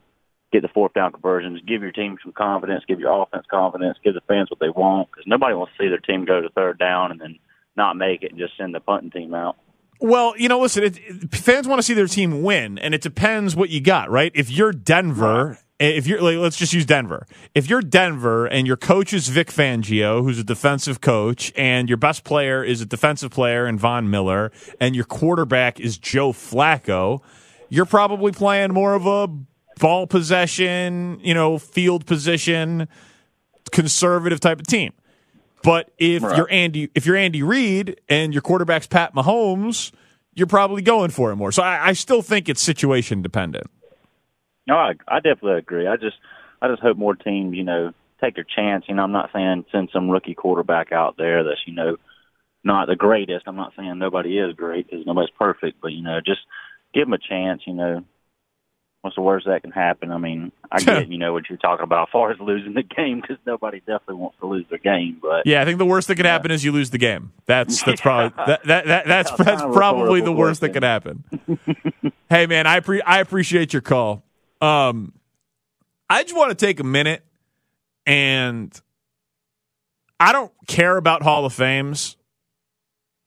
get 0.53 0.63
the 0.63 0.69
fourth 0.69 0.95
down 0.95 1.11
conversions, 1.11 1.61
give 1.67 1.83
your 1.83 1.91
team 1.91 2.17
some 2.23 2.33
confidence, 2.33 2.85
give 2.87 3.01
your 3.01 3.23
offense 3.23 3.47
confidence, 3.51 3.99
give 4.05 4.15
the 4.15 4.21
fans 4.29 4.51
what 4.51 4.61
they 4.61 4.71
want 4.71 5.11
because 5.11 5.27
nobody 5.27 5.55
wants 5.55 5.73
to 5.77 5.83
see 5.83 5.89
their 5.89 5.99
team 5.99 6.25
go 6.25 6.41
to 6.41 6.49
third 6.51 6.79
down 6.79 7.11
and 7.11 7.21
then 7.21 7.39
not 7.77 7.97
make 7.97 8.23
it 8.23 8.31
and 8.31 8.39
just 8.39 8.57
send 8.57 8.75
the 8.75 8.81
punting 8.81 9.11
team 9.11 9.35
out. 9.35 9.57
Well, 10.01 10.35
you 10.37 10.49
know, 10.49 10.61
listen, 10.61 10.85
it, 10.85 10.99
it, 10.99 11.35
fans 11.35 11.67
want 11.67 11.79
to 11.79 11.83
see 11.83 11.95
their 11.95 12.07
team 12.07 12.43
win, 12.43 12.79
and 12.79 12.95
it 12.95 13.01
depends 13.01 13.57
what 13.57 13.71
you 13.71 13.81
got, 13.81 14.11
right? 14.11 14.33
If 14.35 14.51
you're 14.51 14.73
Denver 14.73 15.59
if 15.79 16.07
you're 16.07 16.23
like, 16.23 16.39
let's 16.39 16.57
just 16.57 16.73
use 16.73 16.87
Denver. 16.87 17.27
If 17.55 17.69
you're 17.69 17.83
Denver 17.83 18.47
and 18.47 18.67
your 18.67 18.77
coach 18.77 19.13
is 19.13 19.29
Vic 19.29 19.49
Fangio, 19.49 20.23
who's 20.23 20.39
a 20.39 20.45
defensive 20.45 21.01
coach, 21.01 21.53
and 21.55 21.89
your 21.89 21.99
best 21.99 22.25
player 22.25 22.65
is 22.65 22.81
a 22.81 22.87
defensive 22.87 23.31
player 23.31 23.67
in 23.67 23.79
Von 23.79 24.09
Miller, 24.09 24.51
and 24.81 24.97
your 24.97 25.05
quarterback 25.05 25.79
is 25.79 25.99
Joe 25.99 26.33
Flacco, 26.33 27.21
you're 27.69 27.85
probably 27.85 28.33
playing 28.33 28.73
more 28.73 28.95
of 28.95 29.07
a 29.07 29.29
ball 29.79 30.07
possession, 30.07 31.21
you 31.23 31.35
know, 31.35 31.59
field 31.59 32.07
position, 32.07 32.89
conservative 33.71 34.41
type 34.41 34.61
of 34.61 34.67
team. 34.67 34.93
But 35.67 35.91
if 35.99 36.23
right. 36.23 36.37
you're 36.37 36.49
Andy, 36.49 36.91
if 36.95 37.07
you're 37.07 37.17
Andy 37.17 37.43
Reid 37.43 38.01
and 38.09 38.33
your 38.33 38.41
quarterback's 38.41 38.87
Pat 38.87 39.17
Mahomes, 39.17 39.91
you're 40.33 40.47
probably 40.47 40.81
going 40.81 41.11
for 41.11 41.33
it 41.33 41.37
more. 41.37 41.51
So 41.51 41.61
I, 41.61 41.89
I 41.89 41.93
still 41.95 42.23
think 42.23 42.49
it's 42.49 42.63
situation 42.63 43.21
dependent. 43.21 43.67
No, 44.69 44.77
I, 44.77 44.93
I 45.09 45.17
definitely 45.17 45.59
agree. 45.59 45.89
I 45.89 45.97
just, 45.97 46.19
I 46.63 46.69
just 46.69 46.81
hope 46.83 46.97
more 46.97 47.17
teams, 47.17 47.57
you 47.57 47.65
know, 47.65 47.93
take 48.23 48.37
their 48.37 48.45
chance. 48.45 48.85
You 48.87 48.95
know, 48.95 49.03
I'm 49.03 49.11
not 49.11 49.31
saying 49.35 49.65
send 49.73 49.91
some 49.93 50.09
rookie 50.09 50.35
quarterback 50.35 50.93
out 50.93 51.17
there 51.17 51.43
that's, 51.43 51.61
you 51.67 51.75
know, 51.75 51.97
not 52.63 52.87
the 52.87 52.95
greatest. 52.95 53.49
I'm 53.49 53.57
not 53.57 53.73
saying 53.77 53.99
nobody 53.99 54.39
is 54.39 54.55
great 54.55 54.89
because 54.89 55.05
nobody's 55.05 55.35
perfect, 55.37 55.81
but 55.83 55.91
you 55.91 56.03
know, 56.03 56.21
just 56.25 56.43
give 56.95 57.07
them 57.07 57.13
a 57.13 57.19
chance. 57.19 57.63
You 57.67 57.75
know, 57.75 58.05
what's 59.07 59.17
the 59.17 59.23
worst 59.23 59.47
that 59.47 59.63
can 59.63 59.71
happen? 59.71 60.11
I 60.11 60.19
mean, 60.19 60.53
I 60.71 60.81
get 60.83 61.09
you 61.09 61.17
know 61.17 61.33
what 61.33 61.49
you're 61.49 61.59
talking 61.59 61.85
about 61.85 62.09
as 62.09 62.13
far 62.13 62.33
as 62.33 62.41
losing 62.41 62.75
the 62.75 62.83
game 62.83 63.21
because 63.21 63.39
nobody 63.47 63.79
definitely 63.81 64.17
wants 64.17 64.37
to 64.41 64.47
lose 64.47 64.67
the 64.69 64.79
game. 64.79 65.19
But 65.23 65.47
yeah, 65.47 65.63
I 65.63 65.65
think 65.65 65.79
the 65.79 65.87
worst 65.87 66.09
that 66.09 66.17
could 66.17 66.27
happen 66.27 66.51
is 66.51 66.65
you 66.65 66.73
lose 66.73 66.91
the 66.91 66.99
game. 66.99 67.33
That's 67.47 67.83
that's 67.85 68.01
probably 68.03 68.35
that, 68.47 68.65
that, 68.65 68.87
that 68.87 69.07
that's 69.07 69.31
that's 69.39 69.63
probably 69.63 70.21
the 70.21 70.33
worst 70.33 70.61
that 70.61 70.71
could 70.71 70.83
happen. 70.83 71.25
hey 72.29 72.47
man, 72.47 72.67
I 72.67 72.81
pre- 72.81 73.03
I 73.03 73.21
appreciate 73.21 73.73
your 73.73 73.83
call. 73.83 74.25
Um, 74.61 75.13
I 76.11 76.23
just 76.23 76.37
want 76.37 76.51
to 76.51 76.67
take 76.67 76.81
a 76.81 76.85
minute 76.85 77.25
and 78.05 78.79
I 80.19 80.33
don't 80.33 80.53
care 80.67 80.97
about 80.97 81.23
Hall 81.23 81.45
of 81.45 81.53
Fames. 81.53 82.17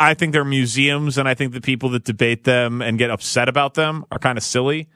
I 0.01 0.13
think 0.13 0.31
they're 0.31 0.45
museums, 0.45 1.17
and 1.17 1.27
I 1.27 1.33
think 1.33 1.51
the 1.51 1.59
people 1.59 1.89
that 1.89 2.05
debate 2.05 2.45
them 2.45 2.81
and 2.81 2.97
get 2.97 3.09
upset 3.09 3.49
about 3.49 3.73
them 3.73 4.05
are 4.11 4.17
kind 4.17 4.37
of 4.37 4.43
silly. 4.43 4.87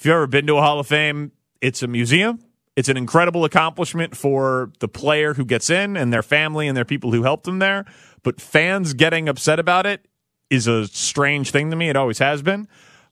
If 0.00 0.06
you've 0.06 0.14
ever 0.14 0.26
been 0.26 0.46
to 0.46 0.56
a 0.56 0.62
Hall 0.62 0.80
of 0.80 0.86
Fame, 0.86 1.30
it's 1.60 1.82
a 1.82 1.86
museum. 1.86 2.42
It's 2.74 2.88
an 2.88 2.96
incredible 2.96 3.44
accomplishment 3.44 4.16
for 4.16 4.72
the 4.78 4.88
player 4.88 5.34
who 5.34 5.44
gets 5.44 5.68
in 5.68 5.94
and 5.94 6.10
their 6.10 6.22
family 6.22 6.68
and 6.68 6.74
their 6.74 6.86
people 6.86 7.12
who 7.12 7.22
helped 7.22 7.44
them 7.44 7.58
there. 7.58 7.84
But 8.22 8.40
fans 8.40 8.94
getting 8.94 9.28
upset 9.28 9.58
about 9.58 9.84
it 9.84 10.08
is 10.48 10.66
a 10.66 10.86
strange 10.86 11.50
thing 11.50 11.68
to 11.68 11.76
me. 11.76 11.90
It 11.90 11.96
always 11.96 12.18
has 12.18 12.40
been. 12.40 12.66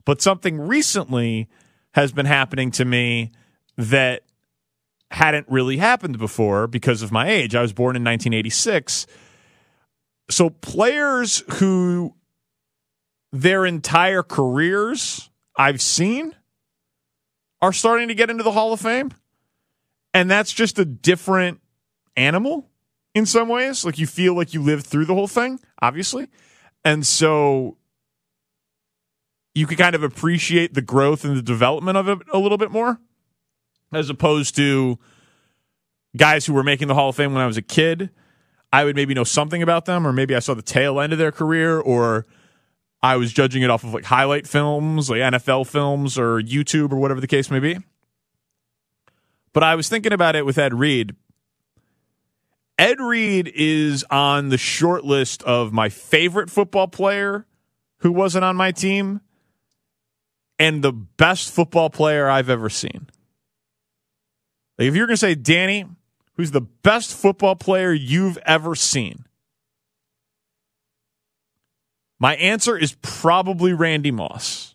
But 0.06 0.22
something 0.22 0.58
recently 0.58 1.50
has 1.92 2.10
been 2.10 2.24
happening 2.24 2.70
to 2.70 2.86
me 2.86 3.32
that 3.76 4.22
hadn't 5.10 5.46
really 5.50 5.76
happened 5.76 6.18
before 6.18 6.66
because 6.66 7.02
of 7.02 7.12
my 7.12 7.28
age. 7.28 7.54
I 7.54 7.60
was 7.60 7.74
born 7.74 7.96
in 7.96 8.02
1986. 8.02 9.06
So 10.30 10.48
players 10.48 11.42
who 11.56 12.14
their 13.30 13.66
entire 13.66 14.22
careers 14.22 15.28
I've 15.54 15.82
seen 15.82 16.34
are 17.60 17.72
starting 17.72 18.08
to 18.08 18.14
get 18.14 18.30
into 18.30 18.42
the 18.42 18.52
Hall 18.52 18.72
of 18.72 18.80
Fame. 18.80 19.10
And 20.14 20.30
that's 20.30 20.52
just 20.52 20.78
a 20.78 20.84
different 20.84 21.60
animal 22.16 22.68
in 23.14 23.26
some 23.26 23.48
ways. 23.48 23.84
Like 23.84 23.98
you 23.98 24.06
feel 24.06 24.34
like 24.34 24.54
you 24.54 24.62
lived 24.62 24.86
through 24.86 25.04
the 25.04 25.14
whole 25.14 25.28
thing, 25.28 25.60
obviously. 25.80 26.28
And 26.84 27.06
so 27.06 27.76
you 29.54 29.66
can 29.66 29.76
kind 29.76 29.94
of 29.94 30.02
appreciate 30.02 30.74
the 30.74 30.82
growth 30.82 31.24
and 31.24 31.36
the 31.36 31.42
development 31.42 31.96
of 31.96 32.08
it 32.08 32.18
a 32.32 32.38
little 32.38 32.58
bit 32.58 32.70
more 32.70 33.00
as 33.92 34.10
opposed 34.10 34.54
to 34.56 34.98
guys 36.16 36.46
who 36.46 36.52
were 36.52 36.62
making 36.62 36.88
the 36.88 36.94
Hall 36.94 37.08
of 37.08 37.16
Fame 37.16 37.32
when 37.32 37.42
I 37.42 37.46
was 37.46 37.56
a 37.56 37.62
kid. 37.62 38.10
I 38.72 38.84
would 38.84 38.96
maybe 38.96 39.14
know 39.14 39.24
something 39.24 39.62
about 39.62 39.86
them, 39.86 40.06
or 40.06 40.12
maybe 40.12 40.34
I 40.34 40.40
saw 40.40 40.54
the 40.54 40.62
tail 40.62 41.00
end 41.00 41.12
of 41.12 41.18
their 41.18 41.32
career, 41.32 41.80
or 41.80 42.26
I 43.02 43.16
was 43.16 43.32
judging 43.32 43.62
it 43.62 43.70
off 43.70 43.84
of 43.84 43.94
like 43.94 44.04
highlight 44.04 44.46
films, 44.46 45.08
like 45.08 45.20
NFL 45.20 45.66
films, 45.66 46.18
or 46.18 46.40
YouTube, 46.40 46.92
or 46.92 46.96
whatever 46.96 47.20
the 47.20 47.26
case 47.26 47.50
may 47.50 47.60
be. 47.60 47.78
But 49.52 49.62
I 49.62 49.74
was 49.74 49.88
thinking 49.88 50.12
about 50.12 50.36
it 50.36 50.44
with 50.44 50.58
Ed 50.58 50.74
Reed. 50.74 51.14
Ed 52.78 53.00
Reed 53.00 53.50
is 53.54 54.04
on 54.10 54.50
the 54.50 54.58
short 54.58 55.04
list 55.04 55.42
of 55.42 55.72
my 55.72 55.88
favorite 55.88 56.50
football 56.50 56.86
player 56.86 57.46
who 57.98 58.12
wasn't 58.12 58.44
on 58.44 58.56
my 58.56 58.70
team 58.70 59.20
and 60.58 60.82
the 60.82 60.92
best 60.92 61.52
football 61.52 61.90
player 61.90 62.28
I've 62.28 62.50
ever 62.50 62.68
seen. 62.68 63.08
Like 64.78 64.88
if 64.88 64.94
you're 64.94 65.06
going 65.06 65.14
to 65.14 65.20
say 65.20 65.34
Danny, 65.34 65.86
who's 66.34 66.52
the 66.52 66.60
best 66.60 67.12
football 67.14 67.56
player 67.56 67.92
you've 67.92 68.38
ever 68.38 68.74
seen? 68.74 69.24
My 72.20 72.34
answer 72.36 72.76
is 72.76 72.96
probably 73.00 73.72
Randy 73.72 74.10
Moss. 74.10 74.74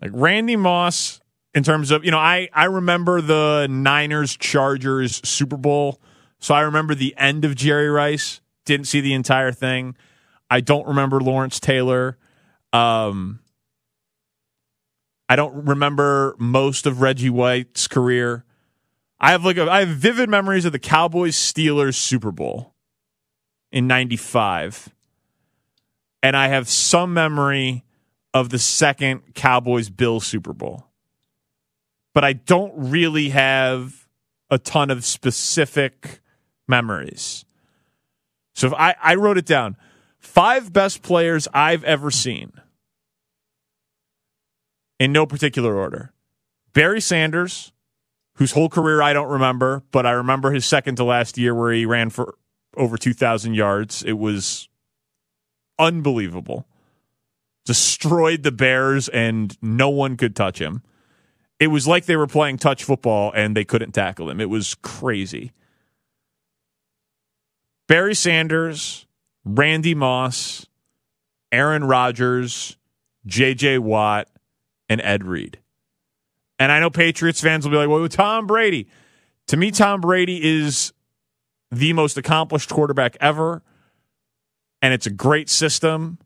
Like 0.00 0.10
Randy 0.12 0.56
Moss 0.56 1.20
in 1.54 1.62
terms 1.62 1.90
of, 1.90 2.04
you 2.04 2.10
know, 2.10 2.18
I 2.18 2.48
I 2.52 2.64
remember 2.64 3.20
the 3.20 3.66
Niners 3.70 4.36
Chargers 4.36 5.26
Super 5.26 5.56
Bowl. 5.56 6.00
So 6.38 6.54
I 6.54 6.62
remember 6.62 6.94
the 6.94 7.14
end 7.16 7.44
of 7.44 7.54
Jerry 7.54 7.88
Rice, 7.88 8.40
didn't 8.64 8.86
see 8.86 9.00
the 9.00 9.14
entire 9.14 9.52
thing. 9.52 9.96
I 10.50 10.60
don't 10.60 10.86
remember 10.86 11.20
Lawrence 11.20 11.60
Taylor. 11.60 12.18
Um 12.72 13.40
I 15.28 15.36
don't 15.36 15.66
remember 15.66 16.34
most 16.38 16.84
of 16.84 17.00
Reggie 17.00 17.30
White's 17.30 17.88
career. 17.88 18.44
I 19.18 19.30
have 19.30 19.44
like 19.44 19.56
a, 19.56 19.70
I 19.70 19.80
have 19.80 19.88
vivid 19.88 20.28
memories 20.28 20.64
of 20.64 20.72
the 20.72 20.78
Cowboys 20.78 21.36
Steelers 21.36 21.94
Super 21.94 22.32
Bowl 22.32 22.74
in 23.70 23.86
95. 23.86 24.90
And 26.22 26.36
I 26.36 26.48
have 26.48 26.68
some 26.68 27.14
memory 27.14 27.84
of 28.32 28.50
the 28.50 28.58
second 28.58 29.34
Cowboys 29.34 29.90
Bill 29.90 30.20
Super 30.20 30.52
Bowl. 30.52 30.86
But 32.14 32.24
I 32.24 32.34
don't 32.34 32.72
really 32.76 33.30
have 33.30 34.06
a 34.50 34.58
ton 34.58 34.90
of 34.90 35.04
specific 35.04 36.20
memories. 36.68 37.44
So 38.54 38.66
if 38.68 38.74
I, 38.74 38.94
I 39.02 39.14
wrote 39.14 39.38
it 39.38 39.46
down 39.46 39.76
five 40.18 40.72
best 40.72 41.02
players 41.02 41.48
I've 41.52 41.84
ever 41.84 42.10
seen 42.10 42.52
in 45.00 45.10
no 45.10 45.26
particular 45.26 45.76
order 45.76 46.12
Barry 46.72 47.00
Sanders, 47.00 47.72
whose 48.34 48.52
whole 48.52 48.68
career 48.68 49.02
I 49.02 49.12
don't 49.12 49.28
remember, 49.28 49.82
but 49.90 50.06
I 50.06 50.12
remember 50.12 50.52
his 50.52 50.64
second 50.64 50.96
to 50.96 51.04
last 51.04 51.36
year 51.36 51.54
where 51.54 51.72
he 51.72 51.86
ran 51.86 52.10
for 52.10 52.34
over 52.76 52.96
2,000 52.96 53.54
yards. 53.54 54.02
It 54.02 54.14
was 54.14 54.68
unbelievable. 55.82 56.66
Destroyed 57.64 58.42
the 58.42 58.52
Bears, 58.52 59.08
and 59.08 59.56
no 59.60 59.88
one 59.88 60.16
could 60.16 60.34
touch 60.34 60.60
him. 60.60 60.82
It 61.60 61.68
was 61.68 61.86
like 61.86 62.06
they 62.06 62.16
were 62.16 62.26
playing 62.26 62.58
touch 62.58 62.82
football 62.82 63.30
and 63.36 63.56
they 63.56 63.64
couldn't 63.64 63.92
tackle 63.92 64.28
him. 64.28 64.40
It 64.40 64.50
was 64.50 64.74
crazy. 64.82 65.52
Barry 67.86 68.16
Sanders, 68.16 69.06
Randy 69.44 69.94
Moss, 69.94 70.66
Aaron 71.52 71.84
Rodgers, 71.84 72.76
J.J. 73.26 73.78
Watt, 73.78 74.28
and 74.88 75.00
Ed 75.02 75.24
Reed. 75.24 75.60
And 76.58 76.72
I 76.72 76.80
know 76.80 76.90
Patriots 76.90 77.40
fans 77.40 77.64
will 77.64 77.70
be 77.70 77.76
like, 77.76 77.88
well, 77.88 78.08
Tom 78.08 78.46
Brady. 78.46 78.88
To 79.48 79.56
me, 79.56 79.70
Tom 79.70 80.00
Brady 80.00 80.40
is 80.42 80.92
the 81.70 81.92
most 81.92 82.16
accomplished 82.16 82.70
quarterback 82.70 83.16
ever, 83.20 83.62
and 84.82 84.92
it's 84.92 85.06
a 85.06 85.10
great 85.10 85.48
system. 85.48 86.18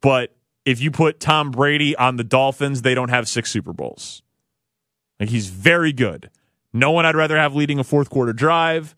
But 0.00 0.36
if 0.64 0.80
you 0.80 0.90
put 0.90 1.18
Tom 1.18 1.50
Brady 1.50 1.96
on 1.96 2.16
the 2.16 2.24
Dolphins, 2.24 2.82
they 2.82 2.94
don't 2.94 3.08
have 3.08 3.26
six 3.26 3.50
Super 3.50 3.72
Bowls. 3.72 4.22
Like 5.18 5.30
he's 5.30 5.48
very 5.48 5.92
good. 5.92 6.30
No 6.72 6.90
one 6.90 7.06
I'd 7.06 7.16
rather 7.16 7.36
have 7.36 7.54
leading 7.54 7.78
a 7.78 7.84
fourth 7.84 8.10
quarter 8.10 8.32
drive. 8.32 8.94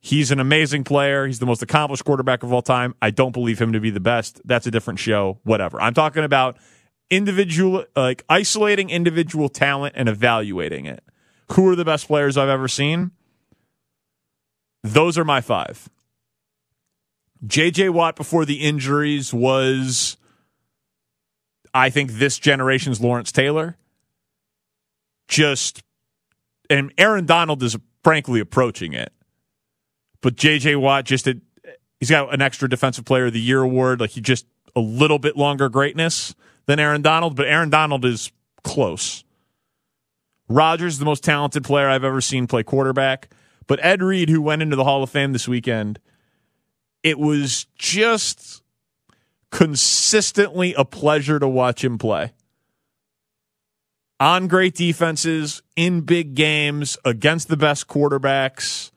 He's 0.00 0.30
an 0.30 0.38
amazing 0.38 0.84
player. 0.84 1.26
He's 1.26 1.40
the 1.40 1.46
most 1.46 1.62
accomplished 1.62 2.04
quarterback 2.04 2.42
of 2.42 2.52
all 2.52 2.62
time. 2.62 2.94
I 3.02 3.10
don't 3.10 3.32
believe 3.32 3.60
him 3.60 3.72
to 3.72 3.80
be 3.80 3.90
the 3.90 4.00
best. 4.00 4.40
That's 4.44 4.66
a 4.66 4.70
different 4.70 5.00
show. 5.00 5.40
Whatever. 5.42 5.80
I'm 5.80 5.94
talking 5.94 6.22
about 6.22 6.56
individual, 7.10 7.84
like 7.96 8.24
isolating 8.28 8.90
individual 8.90 9.48
talent 9.48 9.94
and 9.96 10.08
evaluating 10.08 10.86
it. 10.86 11.02
Who 11.52 11.68
are 11.68 11.76
the 11.76 11.84
best 11.84 12.06
players 12.06 12.36
I've 12.36 12.48
ever 12.48 12.68
seen? 12.68 13.10
Those 14.82 15.18
are 15.18 15.24
my 15.24 15.40
five. 15.40 15.88
JJ 17.46 17.90
Watt 17.90 18.16
before 18.16 18.44
the 18.44 18.56
injuries 18.56 19.32
was, 19.32 20.16
I 21.72 21.90
think, 21.90 22.12
this 22.12 22.38
generation's 22.38 23.00
Lawrence 23.00 23.32
Taylor. 23.32 23.76
Just, 25.28 25.82
and 26.68 26.92
Aaron 26.98 27.26
Donald 27.26 27.62
is 27.62 27.76
frankly 28.02 28.40
approaching 28.40 28.92
it. 28.92 29.12
But 30.20 30.36
JJ 30.36 30.80
Watt 30.80 31.04
just, 31.04 31.26
had, 31.26 31.40
he's 32.00 32.10
got 32.10 32.32
an 32.32 32.42
extra 32.42 32.68
Defensive 32.68 33.04
Player 33.04 33.26
of 33.26 33.32
the 33.32 33.40
Year 33.40 33.62
award. 33.62 34.00
Like 34.00 34.10
he 34.10 34.20
just 34.20 34.46
a 34.74 34.80
little 34.80 35.18
bit 35.18 35.36
longer 35.36 35.68
greatness 35.68 36.34
than 36.66 36.78
Aaron 36.78 37.02
Donald, 37.02 37.36
but 37.36 37.46
Aaron 37.46 37.70
Donald 37.70 38.04
is 38.04 38.32
close. 38.62 39.24
Rodgers 40.48 40.94
is 40.94 40.98
the 40.98 41.04
most 41.04 41.22
talented 41.22 41.64
player 41.64 41.88
I've 41.88 42.04
ever 42.04 42.20
seen 42.20 42.46
play 42.46 42.62
quarterback. 42.62 43.28
But 43.66 43.84
Ed 43.84 44.02
Reed, 44.02 44.30
who 44.30 44.40
went 44.40 44.62
into 44.62 44.76
the 44.76 44.84
Hall 44.84 45.02
of 45.02 45.10
Fame 45.10 45.32
this 45.32 45.46
weekend, 45.46 45.98
it 47.02 47.18
was 47.18 47.66
just 47.76 48.62
consistently 49.50 50.74
a 50.74 50.84
pleasure 50.84 51.38
to 51.38 51.48
watch 51.48 51.84
him 51.84 51.98
play. 51.98 52.32
On 54.20 54.48
great 54.48 54.74
defenses, 54.74 55.62
in 55.76 56.00
big 56.00 56.34
games, 56.34 56.98
against 57.04 57.48
the 57.48 57.56
best 57.56 57.86
quarterbacks. 57.86 58.90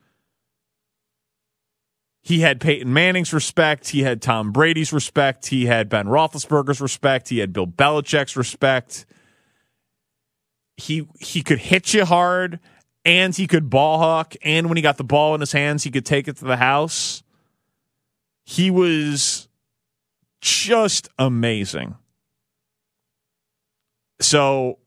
He 2.22 2.40
had 2.40 2.60
Peyton 2.60 2.92
Manning's 2.92 3.32
respect. 3.32 3.88
He 3.88 4.02
had 4.02 4.20
Tom 4.20 4.52
Brady's 4.52 4.92
respect. 4.92 5.46
He 5.46 5.66
had 5.66 5.88
Ben 5.88 6.06
Roethlisberger's 6.06 6.80
respect. 6.80 7.28
He 7.28 7.38
had 7.38 7.52
Bill 7.52 7.66
Belichick's 7.66 8.36
respect. 8.36 9.06
He 10.76 11.08
he 11.20 11.42
could 11.42 11.58
hit 11.58 11.94
you 11.94 12.04
hard, 12.04 12.58
and 13.04 13.34
he 13.34 13.46
could 13.46 13.70
ball 13.70 13.98
hawk. 13.98 14.34
And 14.42 14.68
when 14.68 14.76
he 14.76 14.82
got 14.82 14.96
the 14.96 15.04
ball 15.04 15.34
in 15.34 15.40
his 15.40 15.52
hands, 15.52 15.84
he 15.84 15.90
could 15.90 16.06
take 16.06 16.28
it 16.28 16.36
to 16.38 16.44
the 16.44 16.56
house. 16.56 17.22
He 18.44 18.70
was 18.70 19.48
just 20.40 21.08
amazing. 21.18 21.94
So, 24.20 24.78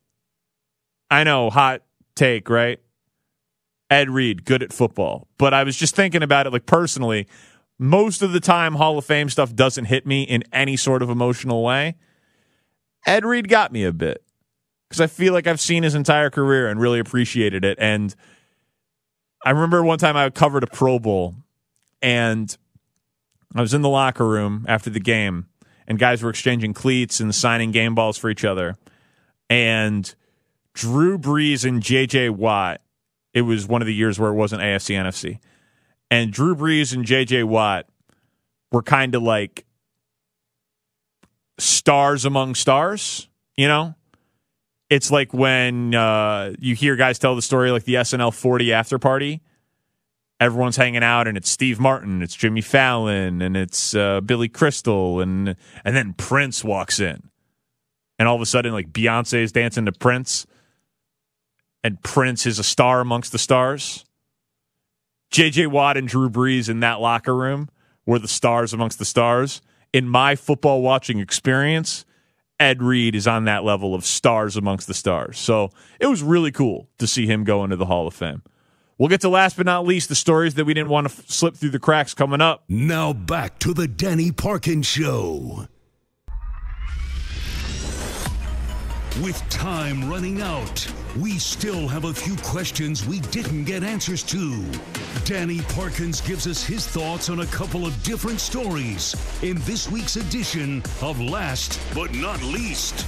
I 1.10 1.24
know 1.24 1.50
hot 1.50 1.82
take, 2.16 2.50
right? 2.50 2.80
Ed 3.90 4.10
Reed, 4.10 4.46
good 4.46 4.64
at 4.64 4.74
football. 4.74 5.28
But 5.38 5.54
I 5.54 5.64
was 5.64 5.78
just 5.78 5.96
thinking 5.96 6.24
about 6.24 6.48
it 6.48 6.54
like 6.54 6.66
personally. 6.66 7.28
Most 7.78 8.22
of 8.22 8.32
the 8.32 8.40
time, 8.40 8.76
Hall 8.76 8.98
of 8.98 9.06
Fame 9.06 9.30
stuff 9.30 9.54
doesn't 9.54 9.86
hit 9.86 10.06
me 10.06 10.24
in 10.24 10.44
any 10.52 10.78
sort 10.78 11.02
of 11.02 11.10
emotional 11.10 11.64
way. 11.64 11.96
Ed 13.06 13.26
Reed 13.26 13.50
got 13.50 13.72
me 13.72 13.84
a 13.84 13.92
bit 13.94 14.24
because 14.90 15.02
I 15.02 15.08
feel 15.08 15.34
like 15.34 15.46
I've 15.46 15.60
seen 15.60 15.84
his 15.84 15.94
entire 15.94 16.30
career 16.30 16.68
and 16.68 16.80
really 16.80 17.00
appreciated 17.00 17.64
it. 17.64 17.78
And 17.80 18.16
I 19.46 19.52
remember 19.52 19.84
one 19.84 20.00
time 20.00 20.18
I 20.18 20.30
covered 20.30 20.64
a 20.64 20.68
Pro 20.68 20.98
Bowl 21.00 21.36
and 22.02 22.58
I 23.56 23.62
was 23.62 23.74
in 23.74 23.82
the 23.82 23.90
locker 23.90 24.28
room 24.28 24.66
after 24.68 24.90
the 24.90 25.00
game 25.00 25.48
and 25.88 25.98
guys 25.98 26.22
were 26.22 26.30
exchanging 26.30 26.74
cleats 26.74 27.20
and 27.20 27.34
signing 27.34 27.72
game 27.72 27.96
balls 27.96 28.18
for 28.18 28.30
each 28.30 28.44
other. 28.44 28.78
And 29.50 30.14
Drew 30.74 31.18
Brees 31.18 31.66
and 31.68 31.82
JJ 31.82 32.32
Watt 32.32 32.82
it 33.36 33.42
was 33.42 33.68
one 33.68 33.82
of 33.82 33.86
the 33.86 33.94
years 33.94 34.18
where 34.18 34.32
it 34.32 34.36
wasn't 34.36 34.62
AFC 34.62 34.96
NFC. 34.96 35.40
And 36.10 36.32
Drew 36.32 36.56
Brees 36.56 36.96
and 36.96 37.06
JJ 37.06 37.44
Watt 37.44 37.86
were 38.72 38.82
kind 38.82 39.14
of 39.14 39.22
like 39.22 39.66
stars 41.60 42.24
among 42.24 42.56
stars, 42.56 43.28
you 43.58 43.68
know? 43.68 43.94
It's 44.90 45.12
like 45.12 45.34
when 45.34 45.94
uh, 45.94 46.54
you 46.60 46.76
hear 46.76 46.96
guys 46.96 47.20
tell 47.20 47.36
the 47.36 47.42
story 47.42 47.72
like 47.72 47.84
the 47.84 47.96
SNL 47.96 48.34
40 48.34 48.72
after 48.72 48.98
party 48.98 49.42
everyone's 50.40 50.78
hanging 50.78 51.04
out 51.04 51.28
and 51.28 51.38
it's 51.38 51.50
Steve 51.50 51.80
Martin, 51.80 52.22
it's 52.22 52.36
Jimmy 52.36 52.62
Fallon, 52.62 53.42
and 53.42 53.56
it's 53.56 53.96
uh, 53.96 54.22
Billy 54.22 54.50
Crystal, 54.50 55.20
and 55.22 55.56
and 55.84 55.96
then 55.96 56.14
Prince 56.14 56.64
walks 56.64 57.00
in, 57.00 57.30
and 58.20 58.28
all 58.28 58.36
of 58.36 58.42
a 58.42 58.46
sudden 58.46 58.74
like 58.74 58.92
Beyonce 58.92 59.44
is 59.44 59.52
dancing 59.52 59.86
to 59.86 59.92
Prince, 59.92 60.46
and 61.84 62.02
Prince 62.02 62.46
is 62.46 62.60
a 62.60 62.64
star 62.64 63.02
amongst 63.02 63.32
the 63.32 63.40
stars. 63.40 64.06
J.J. 65.32 65.68
Watt 65.68 65.98
and 65.98 66.08
Drew 66.08 66.30
Brees 66.30 66.70
in 66.70 66.80
that 66.82 67.02
locker 67.02 67.36
room 67.36 67.70
were 68.06 68.20
the 68.20 68.28
stars 68.28 68.74
amongst 68.74 69.00
the 69.00 69.06
stars. 69.06 69.62
In 69.92 70.08
my 70.08 70.36
football 70.36 70.82
watching 70.82 71.20
experience, 71.20 72.06
Ed 72.60 72.82
Reed 72.82 73.16
is 73.16 73.28
on 73.28 73.46
that 73.46 73.64
level 73.64 73.94
of 73.94 74.06
stars 74.06 74.56
amongst 74.56 74.88
the 74.88 74.94
stars. 74.94 75.38
So 75.38 75.72
it 76.00 76.08
was 76.08 76.24
really 76.24 76.52
cool 76.52 76.90
to 77.00 77.08
see 77.08 77.26
him 77.26 77.44
go 77.44 77.64
into 77.64 77.76
the 77.76 77.86
Hall 77.86 78.08
of 78.08 78.14
Fame. 78.14 78.44
We'll 78.98 79.10
get 79.10 79.22
to 79.22 79.30
last 79.30 79.58
but 79.58 79.66
not 79.66 79.86
least 79.86 80.08
the 80.08 80.16
stories 80.16 80.54
that 80.56 80.66
we 80.66 80.74
didn't 80.74 80.90
want 80.90 81.10
to 81.10 81.14
f- 81.14 81.30
slip 81.30 81.56
through 81.56 81.72
the 81.72 81.80
cracks 81.80 82.14
coming 82.14 82.40
up. 82.40 82.64
Now 82.70 83.12
back 83.12 83.60
to 83.60 83.74
the 83.74 83.88
Danny 83.88 84.32
Parkins 84.32 84.88
Show. 84.88 85.68
With 89.22 89.42
time 89.50 90.10
running 90.10 90.42
out, 90.42 90.86
we 91.18 91.40
still 91.40 91.88
have 91.88 92.04
a 92.04 92.14
few 92.14 92.36
questions 92.38 93.06
we 93.06 93.22
didn't 93.22 93.64
get 93.66 93.84
answers 93.84 94.24
to. 94.24 94.64
Danny 95.24 95.62
Parkins 95.70 96.20
gives 96.22 96.48
us 96.48 96.64
his 96.64 96.86
thoughts 96.86 97.30
on 97.30 97.40
a 97.40 97.46
couple 97.48 97.86
of 97.86 98.02
different 98.04 98.40
stories 98.42 99.16
in 99.42 99.58
this 99.62 99.90
week's 99.90 100.18
edition 100.18 100.84
of 101.02 101.20
Last 101.20 101.80
But 101.94 102.14
Not 102.14 102.42
Least. 102.44 103.06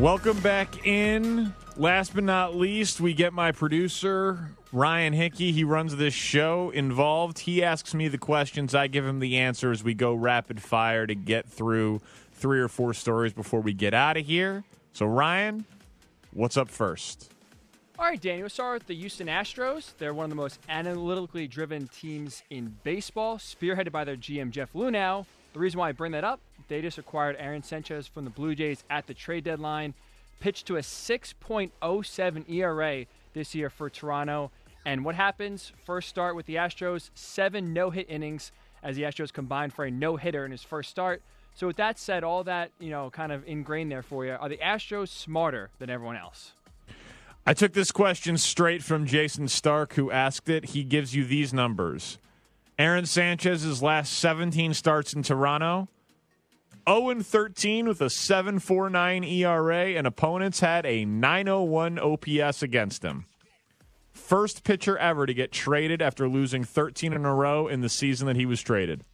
Welcome 0.00 0.40
back 0.40 0.86
in. 0.86 1.54
Last 1.76 2.14
but 2.14 2.24
not 2.24 2.56
least, 2.56 3.02
we 3.02 3.12
get 3.12 3.34
my 3.34 3.52
producer, 3.52 4.48
Ryan 4.72 5.12
Hickey. 5.12 5.52
He 5.52 5.62
runs 5.62 5.94
this 5.94 6.14
show 6.14 6.70
involved. 6.70 7.40
He 7.40 7.62
asks 7.62 7.92
me 7.92 8.08
the 8.08 8.16
questions. 8.16 8.74
I 8.74 8.86
give 8.86 9.04
him 9.04 9.18
the 9.18 9.36
answers. 9.36 9.84
We 9.84 9.92
go 9.92 10.14
rapid 10.14 10.62
fire 10.62 11.06
to 11.06 11.14
get 11.14 11.46
through 11.46 12.00
three 12.32 12.60
or 12.60 12.68
four 12.68 12.94
stories 12.94 13.34
before 13.34 13.60
we 13.60 13.74
get 13.74 13.92
out 13.92 14.16
of 14.16 14.24
here. 14.24 14.64
So, 14.94 15.04
Ryan, 15.04 15.66
what's 16.32 16.56
up 16.56 16.70
first? 16.70 17.30
All 17.98 18.06
right, 18.06 18.18
Daniel, 18.18 18.44
we'll 18.44 18.48
start 18.48 18.80
with 18.80 18.86
the 18.86 18.94
Houston 18.94 19.26
Astros. 19.26 19.92
They're 19.98 20.14
one 20.14 20.24
of 20.24 20.30
the 20.30 20.36
most 20.36 20.60
analytically 20.70 21.46
driven 21.46 21.88
teams 21.88 22.42
in 22.48 22.74
baseball, 22.84 23.36
spearheaded 23.36 23.92
by 23.92 24.04
their 24.04 24.16
GM, 24.16 24.48
Jeff 24.48 24.72
Luhnow. 24.72 25.26
The 25.52 25.58
reason 25.58 25.80
why 25.80 25.88
I 25.88 25.92
bring 25.92 26.12
that 26.12 26.24
up, 26.24 26.40
they 26.68 26.80
just 26.80 26.98
acquired 26.98 27.36
Aaron 27.38 27.62
Sanchez 27.62 28.06
from 28.06 28.24
the 28.24 28.30
Blue 28.30 28.54
Jays 28.54 28.84
at 28.88 29.06
the 29.06 29.14
trade 29.14 29.44
deadline, 29.44 29.94
pitched 30.38 30.66
to 30.66 30.76
a 30.76 30.80
6.07 30.80 32.50
ERA 32.50 33.06
this 33.34 33.54
year 33.54 33.68
for 33.68 33.90
Toronto. 33.90 34.52
And 34.84 35.04
what 35.04 35.16
happens? 35.16 35.72
First 35.84 36.08
start 36.08 36.36
with 36.36 36.46
the 36.46 36.54
Astros, 36.54 37.10
seven 37.14 37.72
no 37.72 37.90
hit 37.90 38.08
innings 38.08 38.52
as 38.82 38.96
the 38.96 39.02
Astros 39.02 39.32
combined 39.32 39.72
for 39.72 39.84
a 39.84 39.90
no 39.90 40.16
hitter 40.16 40.44
in 40.44 40.52
his 40.52 40.62
first 40.62 40.88
start. 40.88 41.20
So, 41.54 41.66
with 41.66 41.76
that 41.76 41.98
said, 41.98 42.22
all 42.22 42.44
that, 42.44 42.70
you 42.78 42.90
know, 42.90 43.10
kind 43.10 43.32
of 43.32 43.46
ingrained 43.46 43.90
there 43.90 44.02
for 44.02 44.24
you, 44.24 44.32
are 44.32 44.48
the 44.48 44.56
Astros 44.58 45.08
smarter 45.08 45.68
than 45.78 45.90
everyone 45.90 46.16
else? 46.16 46.52
I 47.44 47.54
took 47.54 47.72
this 47.72 47.90
question 47.90 48.38
straight 48.38 48.82
from 48.82 49.04
Jayson 49.04 49.48
Stark, 49.48 49.94
who 49.94 50.10
asked 50.10 50.48
it. 50.48 50.66
He 50.66 50.84
gives 50.84 51.14
you 51.14 51.24
these 51.24 51.52
numbers 51.52 52.18
Aaron 52.80 53.04
Sanchez's 53.04 53.82
last 53.82 54.10
17 54.14 54.72
starts 54.72 55.12
in 55.12 55.22
Toronto 55.22 55.88
0 56.88 57.20
13 57.20 57.86
with 57.86 58.00
a 58.00 58.06
7.49 58.06 59.30
ERA, 59.30 59.98
and 59.98 60.06
opponents 60.06 60.60
had 60.60 60.86
a 60.86 61.04
901 61.04 61.98
OPS 61.98 62.62
against 62.62 63.02
him. 63.02 63.26
First 64.14 64.64
pitcher 64.64 64.96
ever 64.96 65.26
to 65.26 65.34
get 65.34 65.52
traded 65.52 66.00
after 66.00 66.26
losing 66.26 66.64
13 66.64 67.12
in 67.12 67.26
a 67.26 67.34
row 67.34 67.68
in 67.68 67.82
the 67.82 67.90
season 67.90 68.26
that 68.28 68.36
he 68.36 68.46
was 68.46 68.62
traded. 68.62 69.04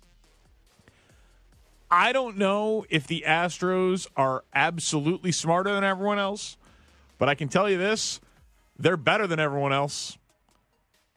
I 1.91 2.13
don't 2.13 2.37
know 2.37 2.87
if 2.89 3.09
the 3.09 3.25
Astros 3.27 4.07
are 4.17 4.45
absolutely 4.55 5.33
smarter 5.33 5.73
than 5.75 5.83
everyone 5.83 6.21
else, 6.21 6.57
but 7.19 7.29
I 7.29 7.35
can 7.35 7.49
tell 7.49 7.69
you 7.69 7.79
this 7.79 8.21
they're 8.79 8.97
better 8.97 9.27
than 9.27 9.41
everyone 9.41 9.73
else. 9.73 10.19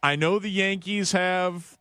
I 0.01 0.15
know 0.15 0.39
the 0.39 0.49
Yankees 0.49 1.12
have 1.12 1.78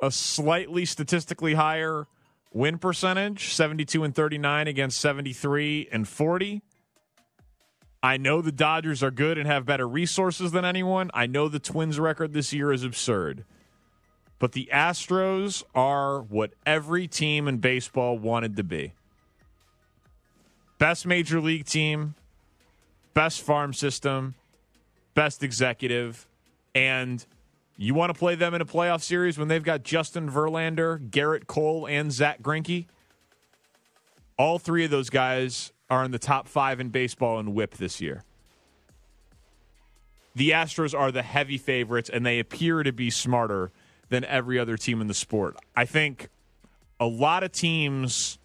a 0.00 0.10
slightly 0.10 0.84
statistically 0.84 1.54
higher 1.54 2.06
win 2.52 2.78
percentage 2.78 3.52
72 3.52 4.04
and 4.04 4.14
39 4.14 4.68
against 4.68 5.00
73 5.00 5.88
and 5.92 6.06
40. 6.08 6.62
I 8.02 8.18
know 8.18 8.42
the 8.42 8.52
Dodgers 8.52 9.02
are 9.02 9.10
good 9.10 9.38
and 9.38 9.46
have 9.46 9.64
better 9.64 9.88
resources 9.88 10.52
than 10.52 10.64
anyone. 10.64 11.10
I 11.14 11.26
know 11.26 11.48
the 11.48 11.58
Twins 11.58 11.98
record 11.98 12.32
this 12.32 12.52
year 12.52 12.70
is 12.70 12.84
absurd. 12.84 13.44
But 14.38 14.52
the 14.52 14.68
Astros 14.72 15.62
are 15.74 16.20
what 16.20 16.52
every 16.66 17.08
team 17.08 17.48
in 17.48 17.58
baseball 17.58 18.18
wanted 18.18 18.56
to 18.56 18.64
be. 18.64 18.92
Best 20.78 21.06
major 21.06 21.40
league 21.40 21.64
team, 21.64 22.14
best 23.14 23.40
farm 23.40 23.72
system, 23.72 24.34
best 25.14 25.42
executive, 25.42 26.28
and 26.74 27.24
you 27.76 27.94
want 27.94 28.12
to 28.12 28.18
play 28.18 28.34
them 28.34 28.54
in 28.54 28.60
a 28.60 28.64
playoff 28.64 29.02
series 29.02 29.38
when 29.38 29.48
they've 29.48 29.62
got 29.62 29.82
Justin 29.82 30.30
Verlander, 30.30 31.10
Gerrit 31.10 31.46
Cole, 31.46 31.86
and 31.86 32.12
Zack 32.12 32.42
Greinke? 32.42 32.86
All 34.38 34.58
three 34.58 34.84
of 34.84 34.90
those 34.90 35.10
guys 35.10 35.72
are 35.90 36.04
in 36.04 36.10
the 36.10 36.18
top 36.18 36.48
five 36.48 36.80
in 36.80 36.90
baseball 36.90 37.38
in 37.38 37.54
WHIP 37.54 37.74
this 37.76 38.00
year. 38.00 38.24
The 40.34 40.50
Astros 40.50 40.98
are 40.98 41.12
the 41.12 41.22
heavy 41.22 41.58
favorites, 41.58 42.10
and 42.12 42.26
they 42.26 42.38
appear 42.38 42.82
to 42.82 42.92
be 42.92 43.10
smarter 43.10 43.70
than 44.08 44.24
every 44.24 44.58
other 44.58 44.76
team 44.76 45.00
in 45.00 45.06
the 45.06 45.14
sport. 45.14 45.56
I 45.76 45.84
think 45.84 46.28
a 46.98 47.06
lot 47.06 47.42
of 47.42 47.52
teams 47.52 48.38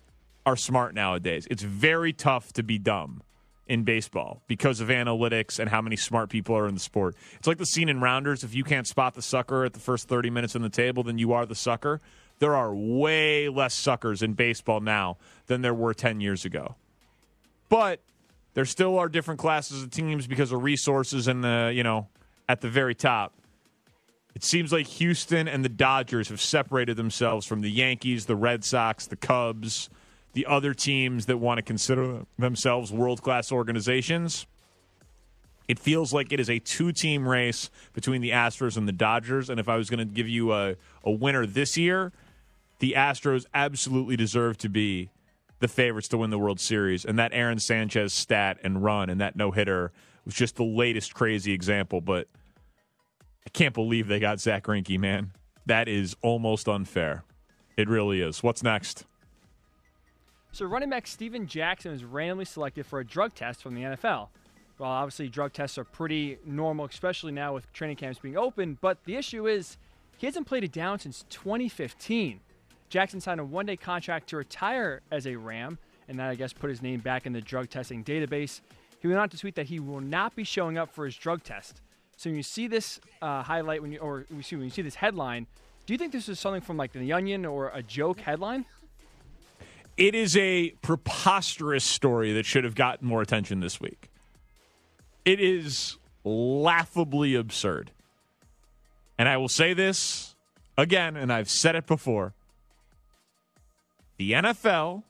are 0.45 0.55
smart 0.55 0.93
nowadays. 0.93 1.47
It's 1.49 1.63
very 1.63 2.13
tough 2.13 2.53
to 2.53 2.63
be 2.63 2.77
dumb 2.77 3.21
in 3.69 3.83
baseball 3.83 4.41
because 4.47 4.81
of 4.81 4.87
analytics 4.89 5.59
and 5.59 5.69
how 5.69 5.81
many 5.81 5.95
smart 5.95 6.29
people 6.29 6.57
are 6.57 6.67
in 6.67 6.73
the 6.73 6.79
sport. 6.79 7.15
It's 7.35 7.47
like 7.47 7.59
the 7.59 7.65
scene 7.65 7.87
in 7.87 8.01
Rounders 8.01 8.43
if 8.43 8.55
you 8.55 8.63
can't 8.63 8.87
spot 8.87 9.13
the 9.13 9.21
sucker 9.21 9.63
at 9.63 9.73
the 9.73 9.79
first 9.79 10.09
30 10.09 10.31
minutes 10.31 10.55
on 10.55 10.63
the 10.63 10.69
table, 10.69 11.03
then 11.03 11.19
you 11.19 11.31
are 11.33 11.45
the 11.45 11.55
sucker. 11.55 12.01
There 12.39 12.55
are 12.55 12.73
way 12.73 13.47
less 13.47 13.75
suckers 13.75 14.23
in 14.23 14.33
baseball 14.33 14.79
now 14.81 15.17
than 15.45 15.61
there 15.61 15.73
were 15.73 15.93
10 15.93 16.19
years 16.19 16.45
ago. 16.45 16.75
But 17.69 18.01
there 18.55 18.65
still 18.65 18.97
are 18.97 19.07
different 19.07 19.39
classes 19.39 19.83
of 19.83 19.91
teams 19.91 20.25
because 20.25 20.51
of 20.51 20.63
resources 20.63 21.27
and 21.27 21.43
the, 21.43 21.71
you 21.73 21.83
know, 21.83 22.07
at 22.47 22.61
the 22.61 22.69
very 22.69 22.95
top. 22.95 23.33
It 24.33 24.43
seems 24.43 24.71
like 24.71 24.87
Houston 24.87 25.47
and 25.47 25.63
the 25.63 25.69
Dodgers 25.69 26.29
have 26.29 26.41
separated 26.41 26.97
themselves 26.97 27.45
from 27.45 27.61
the 27.61 27.69
Yankees, 27.69 28.25
the 28.25 28.35
Red 28.35 28.63
Sox, 28.63 29.05
the 29.05 29.15
Cubs, 29.15 29.89
the 30.33 30.45
other 30.45 30.73
teams 30.73 31.25
that 31.25 31.37
want 31.37 31.57
to 31.57 31.61
consider 31.61 32.25
themselves 32.37 32.91
world 32.91 33.21
class 33.21 33.51
organizations. 33.51 34.45
It 35.67 35.77
feels 35.77 36.13
like 36.13 36.31
it 36.31 36.39
is 36.39 36.49
a 36.49 36.59
two 36.59 36.91
team 36.91 37.27
race 37.27 37.69
between 37.93 38.21
the 38.21 38.31
Astros 38.31 38.77
and 38.77 38.87
the 38.87 38.91
Dodgers. 38.91 39.49
And 39.49 39.59
if 39.59 39.69
I 39.69 39.75
was 39.77 39.89
going 39.89 39.99
to 39.99 40.05
give 40.05 40.27
you 40.27 40.51
a, 40.53 40.75
a 41.03 41.11
winner 41.11 41.45
this 41.45 41.77
year, 41.77 42.11
the 42.79 42.93
Astros 42.97 43.45
absolutely 43.53 44.15
deserve 44.15 44.57
to 44.59 44.69
be 44.69 45.09
the 45.59 45.67
favorites 45.67 46.07
to 46.09 46.17
win 46.17 46.29
the 46.29 46.39
World 46.39 46.59
Series. 46.59 47.05
And 47.05 47.19
that 47.19 47.31
Aaron 47.33 47.59
Sanchez 47.59 48.13
stat 48.13 48.57
and 48.63 48.83
run 48.83 49.09
and 49.09 49.21
that 49.21 49.35
no 49.35 49.51
hitter 49.51 49.91
was 50.25 50.33
just 50.33 50.55
the 50.55 50.63
latest 50.63 51.13
crazy 51.13 51.53
example. 51.53 52.01
But 52.01 52.27
I 53.45 53.49
can't 53.49 53.73
believe 53.73 54.07
they 54.07 54.19
got 54.19 54.39
Zack 54.39 54.63
Greinke, 54.63 54.99
man. 54.99 55.33
That 55.65 55.87
is 55.87 56.15
almost 56.21 56.67
unfair. 56.67 57.23
It 57.77 57.87
really 57.87 58.21
is. 58.21 58.41
What's 58.41 58.63
next? 58.63 59.05
So 60.51 60.65
running 60.65 60.89
back 60.89 61.07
Steven 61.07 61.47
Jackson 61.47 61.91
was 61.91 62.03
randomly 62.03 62.45
selected 62.45 62.85
for 62.85 62.99
a 62.99 63.05
drug 63.05 63.35
test 63.35 63.61
from 63.61 63.75
the 63.75 63.81
NFL. 63.81 64.29
Well, 64.77 64.89
obviously 64.89 65.27
drug 65.27 65.53
tests 65.53 65.77
are 65.77 65.83
pretty 65.83 66.37
normal, 66.45 66.85
especially 66.85 67.31
now 67.31 67.53
with 67.53 67.71
training 67.73 67.97
camps 67.97 68.19
being 68.19 68.37
open. 68.37 68.77
But 68.79 69.03
the 69.05 69.15
issue 69.15 69.47
is 69.47 69.77
he 70.17 70.25
hasn't 70.25 70.47
played 70.47 70.63
a 70.63 70.67
down 70.67 70.99
since 70.99 71.25
2015. 71.29 72.39
Jackson 72.89 73.21
signed 73.21 73.39
a 73.39 73.45
one-day 73.45 73.77
contract 73.77 74.29
to 74.29 74.37
retire 74.37 75.01
as 75.11 75.27
a 75.27 75.35
Ram, 75.35 75.77
and 76.07 76.17
that 76.17 76.29
I 76.29 76.35
guess 76.35 76.53
put 76.53 76.69
his 76.69 76.81
name 76.81 77.01
back 77.01 77.25
in 77.25 77.33
the 77.33 77.41
drug 77.41 77.69
testing 77.69 78.03
database. 78.03 78.61
He 78.99 79.07
went 79.07 79.19
on 79.19 79.29
to 79.29 79.37
tweet 79.37 79.55
that 79.55 79.67
he 79.67 79.79
will 79.79 80.01
not 80.01 80.35
be 80.35 80.43
showing 80.43 80.77
up 80.77 80.93
for 80.93 81.05
his 81.05 81.15
drug 81.15 81.43
test. 81.43 81.81
So 82.17 82.29
when 82.29 82.37
you 82.37 82.43
see 82.43 82.67
this 82.67 82.99
uh, 83.21 83.43
highlight, 83.43 83.81
when 83.81 83.91
you 83.91 83.99
or 83.99 84.25
when 84.29 84.43
you 84.49 84.69
see 84.69 84.81
this 84.81 84.95
headline, 84.95 85.45
do 85.85 85.93
you 85.93 85.97
think 85.97 86.11
this 86.11 86.27
is 86.27 86.39
something 86.39 86.61
from 86.61 86.77
like 86.77 86.91
the 86.91 87.13
Onion 87.13 87.45
or 87.45 87.69
a 87.73 87.81
joke 87.81 88.19
headline? 88.19 88.65
It 89.99 90.15
is 90.15 90.37
a 90.37 90.69
preposterous 90.81 91.83
story 91.83 92.31
that 92.31 92.45
should 92.45 92.63
have 92.63 92.73
gotten 92.73 93.05
more 93.05 93.21
attention 93.21 93.59
this 93.59 93.81
week. 93.81 94.09
It 95.25 95.41
is 95.41 95.97
laughably 96.23 97.35
absurd. 97.35 97.91
And 99.17 99.27
I 99.27 99.35
will 99.35 99.49
say 99.49 99.73
this 99.73 100.35
again, 100.77 101.17
and 101.17 101.33
I've 101.33 101.49
said 101.49 101.75
it 101.75 101.85
before. 101.85 102.33
The 104.15 104.31
NFL, 104.31 105.03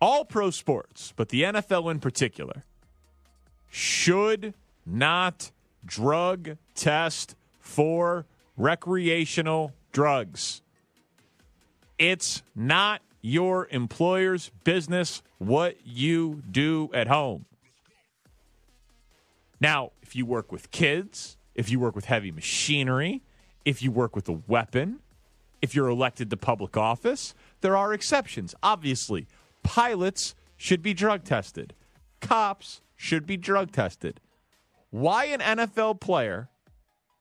all 0.00 0.24
pro 0.24 0.48
sports, 0.48 1.12
but 1.14 1.28
the 1.28 1.42
NFL 1.42 1.90
in 1.90 2.00
particular, 2.00 2.64
should 3.68 4.54
not 4.86 5.50
drug 5.84 6.56
test 6.74 7.36
for 7.60 8.24
recreational 8.56 9.74
drugs. 9.92 10.62
It's 11.98 12.42
not 12.56 13.02
your 13.20 13.68
employer's 13.70 14.50
business 14.64 15.22
what 15.38 15.76
you 15.84 16.42
do 16.50 16.90
at 16.94 17.08
home. 17.08 17.44
Now, 19.60 19.92
if 20.02 20.14
you 20.14 20.24
work 20.24 20.52
with 20.52 20.70
kids, 20.70 21.36
if 21.54 21.70
you 21.70 21.80
work 21.80 21.96
with 21.96 22.04
heavy 22.04 22.30
machinery, 22.30 23.22
if 23.64 23.82
you 23.82 23.90
work 23.90 24.14
with 24.14 24.28
a 24.28 24.40
weapon, 24.46 25.00
if 25.60 25.74
you're 25.74 25.88
elected 25.88 26.30
to 26.30 26.36
public 26.36 26.76
office, 26.76 27.34
there 27.60 27.76
are 27.76 27.92
exceptions. 27.92 28.54
Obviously, 28.62 29.26
pilots 29.62 30.34
should 30.56 30.82
be 30.82 30.94
drug 30.94 31.24
tested, 31.24 31.74
cops 32.20 32.80
should 32.96 33.26
be 33.26 33.36
drug 33.36 33.72
tested. 33.72 34.20
Why 34.90 35.26
an 35.26 35.40
NFL 35.40 36.00
player 36.00 36.48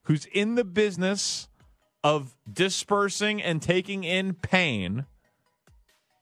who's 0.03 0.25
in 0.25 0.55
the 0.55 0.63
business 0.63 1.49
of 2.03 2.35
dispersing 2.51 3.41
and 3.41 3.61
taking 3.61 4.03
in 4.03 4.33
pain 4.33 5.05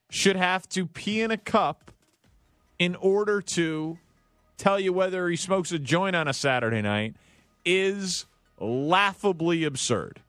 should 0.10 0.36
have 0.36 0.68
to 0.70 0.86
pee 0.86 1.22
in 1.22 1.32
a 1.32 1.38
cup 1.38 1.91
in 2.80 2.96
order 2.96 3.41
to 3.41 3.98
tell 4.58 4.80
you 4.80 4.94
whether 4.94 5.28
he 5.30 5.36
smokes 5.36 5.72
a 5.72 5.80
joint 5.80 6.15
on 6.15 6.28
a 6.28 6.34
Saturday 6.34 6.82
night 6.82 7.15
is 7.65 8.26
laughably 8.60 9.63
absurd. 9.63 10.22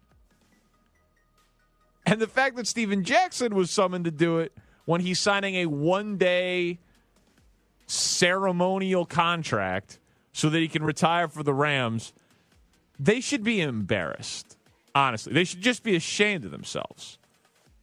And 2.04 2.20
the 2.20 2.26
fact 2.26 2.56
that 2.56 2.66
Steven 2.66 3.04
Jackson 3.04 3.54
was 3.54 3.70
summoned 3.70 4.04
to 4.04 4.10
do 4.10 4.38
it 4.38 4.52
when 4.84 5.00
he's 5.00 5.18
signing 5.18 5.56
a 5.56 5.66
one 5.66 6.16
day 6.16 6.78
ceremonial 7.86 9.04
contract 9.04 9.98
so 10.32 10.48
that 10.50 10.58
he 10.58 10.68
can 10.68 10.84
retire 10.84 11.28
for 11.28 11.42
the 11.42 11.54
Rams, 11.54 12.12
they 12.98 13.20
should 13.20 13.42
be 13.42 13.60
embarrassed. 13.60 14.56
Honestly, 14.94 15.32
they 15.32 15.44
should 15.44 15.60
just 15.60 15.82
be 15.82 15.96
ashamed 15.96 16.44
of 16.44 16.50
themselves. 16.50 17.18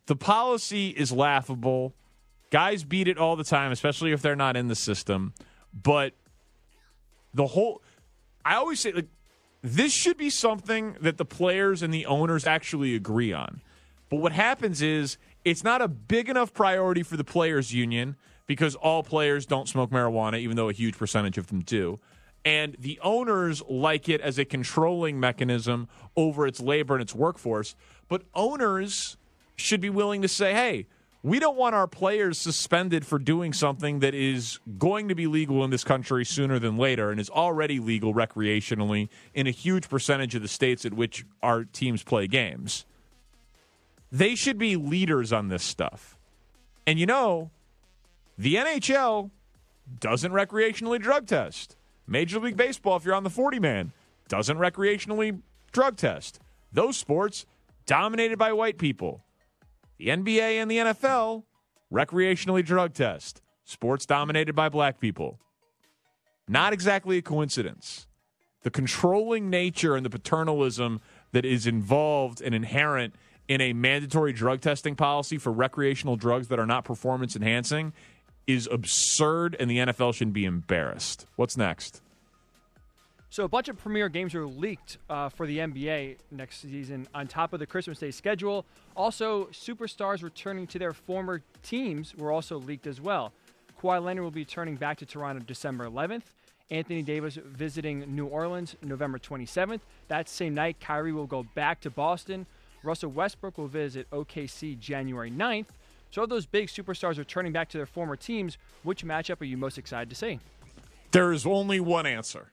The 0.06 0.16
policy 0.16 0.90
is 0.90 1.12
laughable. 1.12 1.94
Guys 2.50 2.84
beat 2.84 3.08
it 3.08 3.18
all 3.18 3.36
the 3.36 3.44
time, 3.44 3.72
especially 3.72 4.12
if 4.12 4.22
they're 4.22 4.36
not 4.36 4.56
in 4.56 4.68
the 4.68 4.76
system. 4.76 5.34
But 5.74 6.14
the 7.34 7.48
whole, 7.48 7.82
I 8.46 8.56
always 8.56 8.80
say, 8.80 8.92
like, 8.92 9.08
this 9.62 9.94
should 9.94 10.18
be 10.18 10.30
something 10.30 10.98
that 11.00 11.18
the 11.18 11.26
players 11.26 11.82
and 11.82 11.94
the 11.94 12.06
owners 12.06 12.46
actually 12.46 12.96
agree 12.96 13.32
on. 13.32 13.62
But 14.10 14.18
what 14.18 14.34
happens 14.34 14.82
is 14.82 15.18
it's 15.46 15.64
not 15.64 15.82
a 15.82 15.88
big 15.88 16.30
enough 16.30 16.54
priority 16.54 17.02
for 17.02 17.18
the 17.18 17.24
players' 17.24 17.74
union 17.74 18.18
because 18.46 18.76
all 18.76 19.04
players 19.04 19.46
don't 19.46 19.68
smoke 19.70 19.90
marijuana, 19.90 20.38
even 20.38 20.58
though 20.58 20.70
a 20.70 20.74
huge 20.74 20.98
percentage 20.98 21.38
of 21.38 21.48
them 21.48 21.62
do. 21.62 22.00
And 22.46 22.76
the 22.78 23.00
owners 23.02 23.64
like 23.70 24.10
it 24.10 24.20
as 24.20 24.38
a 24.38 24.44
controlling 24.44 25.18
mechanism 25.18 25.88
over 26.18 26.46
its 26.46 26.60
labor 26.60 26.94
and 26.94 27.02
its 27.02 27.16
workforce. 27.16 27.74
But 28.10 28.24
owners 28.36 29.18
should 29.56 29.82
be 29.82 29.90
willing 29.90 30.22
to 30.22 30.28
say, 30.28 30.54
hey, 30.54 30.88
we 31.24 31.40
don't 31.40 31.56
want 31.56 31.74
our 31.74 31.88
players 31.88 32.38
suspended 32.38 33.06
for 33.06 33.18
doing 33.18 33.54
something 33.54 34.00
that 34.00 34.14
is 34.14 34.60
going 34.78 35.08
to 35.08 35.16
be 35.16 35.26
legal 35.26 35.64
in 35.64 35.70
this 35.70 35.86
country 35.86 36.26
sooner 36.26 36.60
than 36.60 36.76
later 36.76 37.12
and 37.12 37.20
is 37.20 37.30
already 37.30 37.80
legal 37.80 38.14
recreationally 38.14 39.08
in 39.34 39.48
a 39.48 39.52
huge 39.52 39.88
percentage 39.88 40.36
of 40.36 40.42
the 40.42 40.50
states 40.50 40.86
at 40.86 40.94
which 40.94 41.26
our 41.42 41.64
teams 41.64 42.04
play 42.04 42.28
games. 42.28 42.86
They 44.12 44.36
should 44.36 44.58
be 44.58 44.76
leaders 44.76 45.32
on 45.32 45.48
this 45.48 45.64
stuff. 45.64 46.18
And 46.86 47.00
you 47.00 47.06
know, 47.06 47.52
the 48.38 48.56
NHL 48.56 49.32
doesn't 50.00 50.34
recreationally 50.34 51.02
drug 51.02 51.26
test. 51.26 51.78
Major 52.06 52.40
League 52.40 52.58
Baseball, 52.58 52.98
if 52.98 53.06
you're 53.06 53.16
on 53.16 53.24
the 53.24 53.30
40 53.30 53.60
man, 53.60 53.94
doesn't 54.28 54.58
recreationally 54.58 55.42
drug 55.72 55.96
test. 55.96 56.40
Those 56.74 56.98
sports 56.98 57.46
dominated 57.86 58.38
by 58.38 58.52
white 58.52 58.78
people. 58.78 59.24
The 59.98 60.08
NBA 60.08 60.62
and 60.62 60.70
the 60.70 60.78
NFL 60.78 61.44
recreationally 61.92 62.66
drug 62.66 62.94
test. 62.94 63.42
Sports 63.64 64.06
dominated 64.06 64.54
by 64.56 64.70
black 64.70 65.00
people. 65.00 65.40
Not 66.48 66.74
exactly 66.74 67.18
a 67.18 67.22
coincidence. 67.22 68.08
The 68.64 68.72
controlling 68.72 69.50
nature 69.50 69.96
and 69.96 70.06
the 70.06 70.10
paternalism 70.10 71.00
that 71.32 71.46
is 71.46 71.68
involved 71.68 72.42
and 72.42 72.54
inherent 72.54 73.16
in 73.48 73.62
a 73.62 73.74
mandatory 73.74 74.34
drug 74.34 74.62
testing 74.62 74.96
policy 74.96 75.38
for 75.38 75.52
recreational 75.52 76.16
drugs 76.16 76.48
that 76.48 76.60
are 76.60 76.66
not 76.66 76.86
performance 76.86 77.36
enhancing 77.36 77.94
is 78.48 78.68
absurd, 78.72 79.56
and 79.60 79.70
the 79.70 79.78
NFL 79.78 80.14
should 80.14 80.34
be 80.34 80.46
embarrassed. 80.46 81.26
What's 81.36 81.56
next? 81.56 82.02
So 83.34 83.46
a 83.46 83.48
bunch 83.48 83.68
of 83.68 83.80
premier 83.80 84.10
games 84.10 84.36
are 84.36 84.46
leaked 84.46 85.00
uh, 85.10 85.28
for 85.28 85.48
the 85.48 85.58
NBA 85.58 86.18
next 86.30 86.62
season 86.62 87.08
on 87.16 87.26
top 87.26 87.52
of 87.52 87.60
the 87.60 87.66
Christmas 87.66 87.98
Day 87.98 88.12
schedule. 88.12 88.64
Also, 88.96 89.46
superstars 89.46 90.22
returning 90.22 90.68
to 90.68 90.78
their 90.78 90.94
former 90.94 91.42
teams 91.64 92.16
were 92.16 92.32
also 92.32 92.60
leaked 92.60 92.86
as 92.86 93.02
well. 93.02 93.34
Kawhi 93.82 94.04
Leonard 94.04 94.24
will 94.24 94.30
be 94.30 94.46
turning 94.46 94.76
back 94.76 95.00
to 95.00 95.08
Toronto 95.08 95.42
December 95.44 95.88
11th. 95.88 96.26
Anthony 96.70 97.02
Davis 97.02 97.40
visiting 97.44 98.02
New 98.16 98.28
Orleans 98.28 98.76
November 98.84 99.18
27th. 99.18 99.82
That 100.10 100.30
same 100.30 100.54
night, 100.54 100.80
Kyrie 100.80 101.12
will 101.12 101.26
go 101.26 101.42
back 101.56 101.82
to 101.82 101.90
Boston. 101.90 102.46
Russell 102.84 103.10
Westbrook 103.10 103.58
will 103.58 103.66
visit 103.66 104.08
OKC 104.12 104.78
January 104.78 105.32
9th. 105.32 105.70
So, 106.12 106.22
of 106.22 106.30
those 106.30 106.46
big 106.46 106.68
superstars 106.68 107.18
returning 107.18 107.52
back 107.52 107.70
to 107.70 107.80
their 107.80 107.88
former 107.88 108.16
teams, 108.16 108.60
which 108.84 109.04
matchup 109.04 109.42
are 109.42 109.46
you 109.46 109.58
most 109.58 109.80
excited 109.80 110.12
to 110.12 110.16
see? 110.16 110.40
There 111.10 111.32
is 111.32 111.48
only 111.48 111.80
one 111.80 112.06
answer 112.06 112.52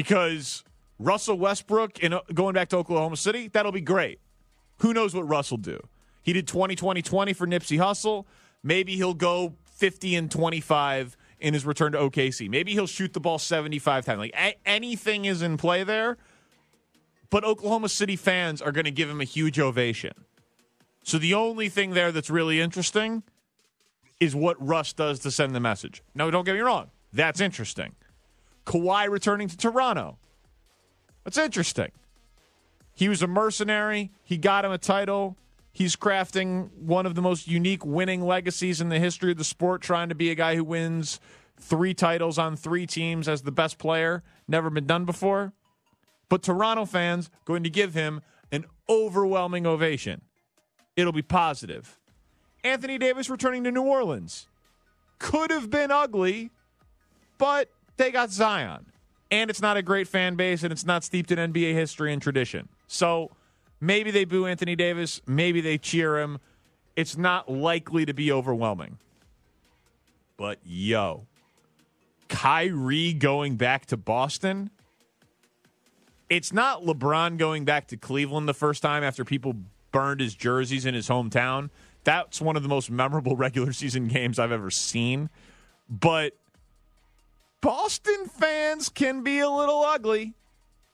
because 0.00 0.64
Russell 0.98 1.36
Westbrook 1.36 2.02
and 2.02 2.18
going 2.32 2.54
back 2.54 2.70
to 2.70 2.76
Oklahoma 2.78 3.18
City, 3.18 3.48
that'll 3.48 3.70
be 3.70 3.82
great. 3.82 4.18
Who 4.78 4.94
knows 4.94 5.14
what 5.14 5.28
Russ 5.28 5.50
will 5.50 5.58
do? 5.58 5.78
He 6.22 6.32
did 6.32 6.48
20 6.48 6.74
20 6.74 7.02
20 7.02 7.34
for 7.34 7.46
Nipsey 7.46 7.76
Hussle. 7.76 8.24
Maybe 8.62 8.96
he'll 8.96 9.12
go 9.12 9.56
50 9.66 10.14
and 10.16 10.30
25 10.30 11.18
in 11.40 11.52
his 11.52 11.66
return 11.66 11.92
to 11.92 11.98
OKC. 11.98 12.48
Maybe 12.48 12.72
he'll 12.72 12.86
shoot 12.86 13.12
the 13.12 13.20
ball 13.20 13.38
75 13.38 14.06
times. 14.06 14.18
Like 14.20 14.34
a- 14.34 14.56
anything 14.64 15.26
is 15.26 15.42
in 15.42 15.58
play 15.58 15.84
there. 15.84 16.16
But 17.28 17.44
Oklahoma 17.44 17.90
City 17.90 18.16
fans 18.16 18.62
are 18.62 18.72
going 18.72 18.86
to 18.86 18.90
give 18.90 19.10
him 19.10 19.20
a 19.20 19.24
huge 19.24 19.60
ovation. 19.60 20.12
So 21.04 21.18
the 21.18 21.34
only 21.34 21.68
thing 21.68 21.90
there 21.90 22.10
that's 22.10 22.30
really 22.30 22.58
interesting 22.58 23.22
is 24.18 24.34
what 24.34 24.56
Russ 24.66 24.94
does 24.94 25.18
to 25.20 25.30
send 25.30 25.54
the 25.54 25.60
message. 25.60 26.02
Now, 26.14 26.30
don't 26.30 26.44
get 26.44 26.54
me 26.54 26.60
wrong. 26.60 26.90
That's 27.12 27.40
interesting. 27.40 27.96
Kawhi 28.70 29.10
returning 29.10 29.48
to 29.48 29.56
Toronto. 29.56 30.16
That's 31.24 31.36
interesting. 31.36 31.90
He 32.94 33.08
was 33.08 33.20
a 33.20 33.26
mercenary. 33.26 34.12
He 34.22 34.38
got 34.38 34.64
him 34.64 34.70
a 34.70 34.78
title. 34.78 35.36
He's 35.72 35.96
crafting 35.96 36.70
one 36.74 37.04
of 37.04 37.16
the 37.16 37.22
most 37.22 37.48
unique 37.48 37.84
winning 37.84 38.22
legacies 38.22 38.80
in 38.80 38.88
the 38.88 39.00
history 39.00 39.32
of 39.32 39.38
the 39.38 39.44
sport, 39.44 39.82
trying 39.82 40.08
to 40.08 40.14
be 40.14 40.30
a 40.30 40.36
guy 40.36 40.54
who 40.54 40.62
wins 40.62 41.18
three 41.58 41.94
titles 41.94 42.38
on 42.38 42.54
three 42.54 42.86
teams 42.86 43.28
as 43.28 43.42
the 43.42 43.50
best 43.50 43.76
player. 43.76 44.22
Never 44.46 44.70
been 44.70 44.86
done 44.86 45.04
before. 45.04 45.52
But 46.28 46.44
Toronto 46.44 46.84
fans 46.84 47.28
going 47.44 47.64
to 47.64 47.70
give 47.70 47.94
him 47.94 48.20
an 48.52 48.66
overwhelming 48.88 49.66
ovation. 49.66 50.22
It'll 50.94 51.12
be 51.12 51.22
positive. 51.22 51.98
Anthony 52.62 52.98
Davis 52.98 53.28
returning 53.28 53.64
to 53.64 53.72
New 53.72 53.82
Orleans. 53.82 54.46
Could 55.18 55.50
have 55.50 55.70
been 55.70 55.90
ugly, 55.90 56.50
but 57.36 57.68
they 58.00 58.10
got 58.10 58.30
Zion. 58.30 58.86
And 59.30 59.48
it's 59.48 59.62
not 59.62 59.76
a 59.76 59.82
great 59.82 60.08
fan 60.08 60.34
base, 60.34 60.64
and 60.64 60.72
it's 60.72 60.84
not 60.84 61.04
steeped 61.04 61.30
in 61.30 61.52
NBA 61.52 61.74
history 61.74 62.12
and 62.12 62.20
tradition. 62.20 62.68
So 62.88 63.30
maybe 63.80 64.10
they 64.10 64.24
boo 64.24 64.46
Anthony 64.46 64.74
Davis. 64.74 65.20
Maybe 65.26 65.60
they 65.60 65.78
cheer 65.78 66.18
him. 66.18 66.40
It's 66.96 67.16
not 67.16 67.48
likely 67.48 68.04
to 68.06 68.12
be 68.12 68.32
overwhelming. 68.32 68.98
But 70.36 70.58
yo, 70.64 71.26
Kyrie 72.28 73.12
going 73.12 73.56
back 73.56 73.86
to 73.86 73.96
Boston. 73.96 74.70
It's 76.28 76.52
not 76.52 76.82
LeBron 76.82 77.36
going 77.36 77.64
back 77.64 77.86
to 77.88 77.96
Cleveland 77.96 78.48
the 78.48 78.54
first 78.54 78.82
time 78.82 79.04
after 79.04 79.24
people 79.24 79.54
burned 79.92 80.20
his 80.20 80.34
jerseys 80.34 80.86
in 80.86 80.94
his 80.94 81.08
hometown. 81.08 81.70
That's 82.02 82.40
one 82.40 82.56
of 82.56 82.62
the 82.62 82.68
most 82.68 82.90
memorable 82.90 83.36
regular 83.46 83.72
season 83.72 84.08
games 84.08 84.38
I've 84.38 84.52
ever 84.52 84.70
seen. 84.70 85.28
But 85.88 86.34
Boston 87.60 88.26
fans 88.26 88.88
can 88.88 89.22
be 89.22 89.40
a 89.40 89.50
little 89.50 89.82
ugly. 89.82 90.34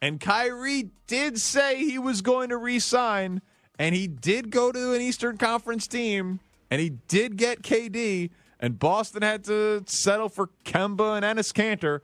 And 0.02 0.20
Kyrie 0.20 0.90
did 1.06 1.38
say 1.40 1.78
he 1.78 1.98
was 1.98 2.20
going 2.20 2.50
to 2.50 2.56
resign, 2.56 3.40
and 3.78 3.94
he 3.94 4.06
did 4.06 4.50
go 4.50 4.70
to 4.70 4.92
an 4.92 5.00
Eastern 5.00 5.38
Conference 5.38 5.86
team, 5.86 6.40
and 6.70 6.80
he 6.80 6.90
did 7.08 7.36
get 7.36 7.62
KD, 7.62 8.30
and 8.60 8.78
Boston 8.78 9.22
had 9.22 9.44
to 9.44 9.82
settle 9.86 10.28
for 10.28 10.50
Kemba 10.64 11.16
and 11.16 11.24
Enes 11.24 11.52
Kanter. 11.52 12.00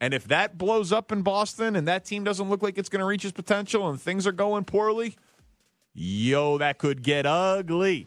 And 0.00 0.12
if 0.12 0.28
that 0.28 0.58
blows 0.58 0.92
up 0.92 1.10
in 1.10 1.22
Boston 1.22 1.74
and 1.74 1.88
that 1.88 2.04
team 2.04 2.22
doesn't 2.22 2.50
look 2.50 2.62
like 2.62 2.76
it's 2.76 2.88
going 2.88 3.00
to 3.00 3.06
reach 3.06 3.24
its 3.24 3.32
potential 3.32 3.88
and 3.88 4.00
things 4.00 4.26
are 4.26 4.32
going 4.32 4.64
poorly, 4.64 5.16
yo, 5.94 6.58
that 6.58 6.78
could 6.78 7.02
get 7.02 7.24
ugly. 7.24 8.06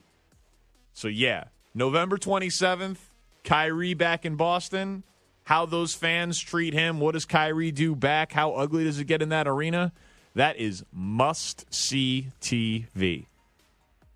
So, 0.93 1.07
yeah, 1.07 1.45
November 1.73 2.17
27th, 2.17 2.97
Kyrie 3.43 3.95
back 3.95 4.25
in 4.25 4.35
Boston. 4.35 5.03
How 5.49 5.65
those 5.65 5.95
fans 5.95 6.39
treat 6.39 6.75
him. 6.75 6.99
What 6.99 7.13
does 7.13 7.25
Kyrie 7.25 7.71
do 7.71 7.95
back? 7.95 8.33
How 8.33 8.51
ugly 8.51 8.83
does 8.83 8.99
it 8.99 9.05
get 9.05 9.23
in 9.23 9.29
that 9.29 9.47
arena? 9.47 9.91
That 10.35 10.57
is 10.57 10.85
must 10.93 11.65
see 11.73 12.27
TV. 12.39 13.25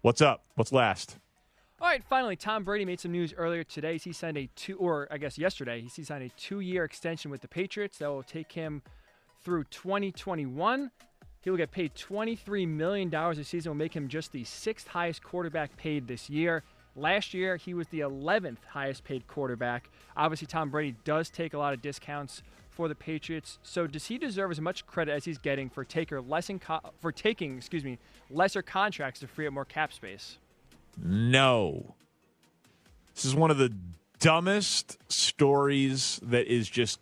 What's 0.04 0.22
up? 0.22 0.44
What's 0.54 0.72
last? 0.72 1.18
All 1.82 1.88
right, 1.88 2.04
finally, 2.04 2.36
Tom 2.36 2.64
Brady 2.64 2.86
made 2.86 3.00
some 3.00 3.12
news 3.12 3.34
earlier 3.36 3.64
today. 3.64 3.98
He 3.98 4.14
signed 4.14 4.38
a 4.38 4.48
two, 4.56 4.78
or 4.78 5.08
I 5.10 5.18
guess 5.18 5.40
yesterday, 5.40 5.82
he 5.82 6.04
signed 6.04 6.24
a 6.24 6.30
two-year 6.40 6.84
extension 6.84 7.32
with 7.32 7.42
the 7.42 7.48
Patriots 7.48 7.98
that 7.98 8.10
will 8.10 8.22
take 8.22 8.52
him 8.52 8.84
through 9.44 9.64
2021. 9.72 10.92
He 11.42 11.50
will 11.50 11.58
get 11.58 11.72
paid 11.72 11.96
$23 11.96 12.68
million 12.68 13.12
a 13.12 13.44
season, 13.44 13.72
will 13.72 13.76
make 13.76 13.96
him 13.96 14.08
just 14.08 14.34
the 14.34 14.44
sixth 14.44 14.88
highest 14.88 15.24
quarterback 15.24 15.76
paid 15.78 16.08
this 16.08 16.30
year. 16.30 16.62
Last 16.96 17.34
year, 17.34 17.56
he 17.58 17.74
was 17.74 17.88
the 17.88 18.02
11th 18.02 18.64
highest 18.70 19.04
paid 19.04 19.28
quarterback. 19.28 19.90
Obviously, 20.16 20.48
Tom 20.48 20.70
Brady 20.70 20.96
does 21.04 21.30
take 21.30 21.54
a 21.54 21.58
lot 21.58 21.74
of 21.74 21.82
discounts 21.82 22.44
for 22.70 22.88
the 22.88 22.96
Patriots. 22.96 23.58
So, 23.64 23.88
does 23.88 24.06
he 24.06 24.18
deserve 24.18 24.52
as 24.52 24.62
much 24.62 24.86
credit 24.86 25.12
as 25.12 25.26
he's 25.26 25.38
getting 25.40 25.70
for 25.70 25.84
taker 25.84 26.22
less 26.22 26.52
co- 26.60 26.82
for 27.00 27.12
taking, 27.12 27.58
excuse 27.58 27.84
me, 27.84 27.98
lesser 28.30 28.62
contracts 28.62 29.20
to 29.22 29.28
free 29.28 29.48
up 29.48 29.54
more 29.54 29.66
cap 29.66 29.92
space? 29.92 30.38
No. 30.98 31.96
This 33.16 33.26
is 33.26 33.36
one 33.36 33.50
of 33.50 33.58
the 33.58 33.74
dumbest 34.20 34.98
stories 35.12 36.20
that 36.24 36.48
is 36.48 36.70
just 36.70 37.00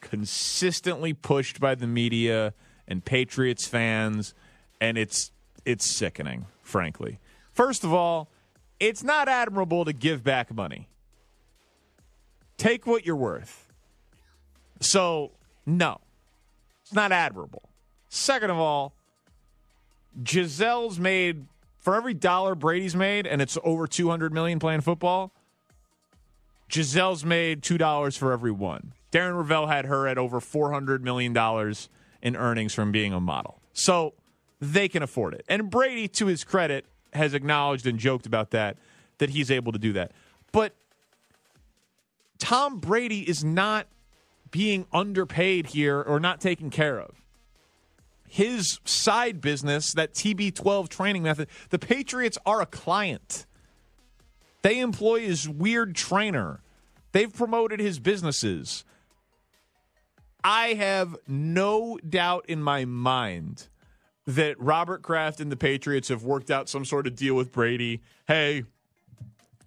consistently 0.00 1.12
pushed 1.12 1.60
by 1.60 1.74
the 1.74 1.86
media 1.86 2.54
and 2.86 3.04
Patriots 3.04 3.66
fans, 3.66 4.34
and 4.80 4.96
it's 4.96 5.32
it's 5.64 5.84
sickening, 5.84 6.46
frankly. 6.62 7.18
First 7.52 7.84
of 7.84 7.92
all, 7.92 8.28
it's 8.88 9.02
not 9.02 9.28
admirable 9.28 9.84
to 9.86 9.92
give 9.92 10.22
back 10.22 10.54
money. 10.54 10.88
Take 12.58 12.86
what 12.86 13.06
you're 13.06 13.16
worth. 13.16 13.72
So, 14.80 15.32
no, 15.64 15.98
it's 16.82 16.92
not 16.92 17.10
admirable. 17.10 17.62
Second 18.10 18.50
of 18.50 18.58
all, 18.58 18.94
Gisele's 20.22 20.98
made 20.98 21.46
for 21.78 21.94
every 21.96 22.14
dollar 22.14 22.54
Brady's 22.54 22.94
made, 22.94 23.26
and 23.26 23.40
it's 23.40 23.56
over 23.64 23.86
200 23.86 24.32
million 24.32 24.58
playing 24.58 24.82
football. 24.82 25.32
Gisele's 26.68 27.24
made 27.24 27.62
two 27.62 27.78
dollars 27.78 28.16
for 28.16 28.32
every 28.32 28.52
one. 28.52 28.92
Darren 29.12 29.34
Rovell 29.34 29.68
had 29.68 29.86
her 29.86 30.06
at 30.06 30.18
over 30.18 30.40
400 30.40 31.02
million 31.02 31.32
dollars 31.32 31.88
in 32.20 32.36
earnings 32.36 32.74
from 32.74 32.92
being 32.92 33.12
a 33.12 33.20
model. 33.20 33.60
So 33.72 34.14
they 34.60 34.88
can 34.88 35.02
afford 35.02 35.34
it. 35.34 35.44
And 35.48 35.70
Brady, 35.70 36.08
to 36.08 36.26
his 36.26 36.44
credit, 36.44 36.86
has 37.14 37.34
acknowledged 37.34 37.86
and 37.86 37.98
joked 37.98 38.26
about 38.26 38.50
that, 38.50 38.78
that 39.18 39.30
he's 39.30 39.50
able 39.50 39.72
to 39.72 39.78
do 39.78 39.92
that. 39.94 40.12
But 40.52 40.74
Tom 42.38 42.78
Brady 42.78 43.28
is 43.28 43.44
not 43.44 43.86
being 44.50 44.86
underpaid 44.92 45.66
here 45.68 46.00
or 46.00 46.20
not 46.20 46.40
taken 46.40 46.70
care 46.70 47.00
of. 47.00 47.20
His 48.28 48.80
side 48.84 49.40
business, 49.40 49.92
that 49.92 50.14
TB12 50.14 50.88
training 50.88 51.22
method, 51.22 51.48
the 51.70 51.78
Patriots 51.78 52.38
are 52.44 52.60
a 52.60 52.66
client. 52.66 53.46
They 54.62 54.80
employ 54.80 55.20
his 55.20 55.48
weird 55.48 55.94
trainer. 55.94 56.60
They've 57.12 57.32
promoted 57.32 57.80
his 57.80 57.98
businesses. 57.98 58.84
I 60.42 60.74
have 60.74 61.16
no 61.26 61.98
doubt 62.08 62.46
in 62.48 62.62
my 62.62 62.84
mind 62.84 63.68
that 64.26 64.58
Robert 64.58 65.02
Kraft 65.02 65.40
and 65.40 65.52
the 65.52 65.56
Patriots 65.56 66.08
have 66.08 66.24
worked 66.24 66.50
out 66.50 66.68
some 66.68 66.84
sort 66.84 67.06
of 67.06 67.14
deal 67.14 67.34
with 67.34 67.52
Brady. 67.52 68.00
Hey, 68.26 68.64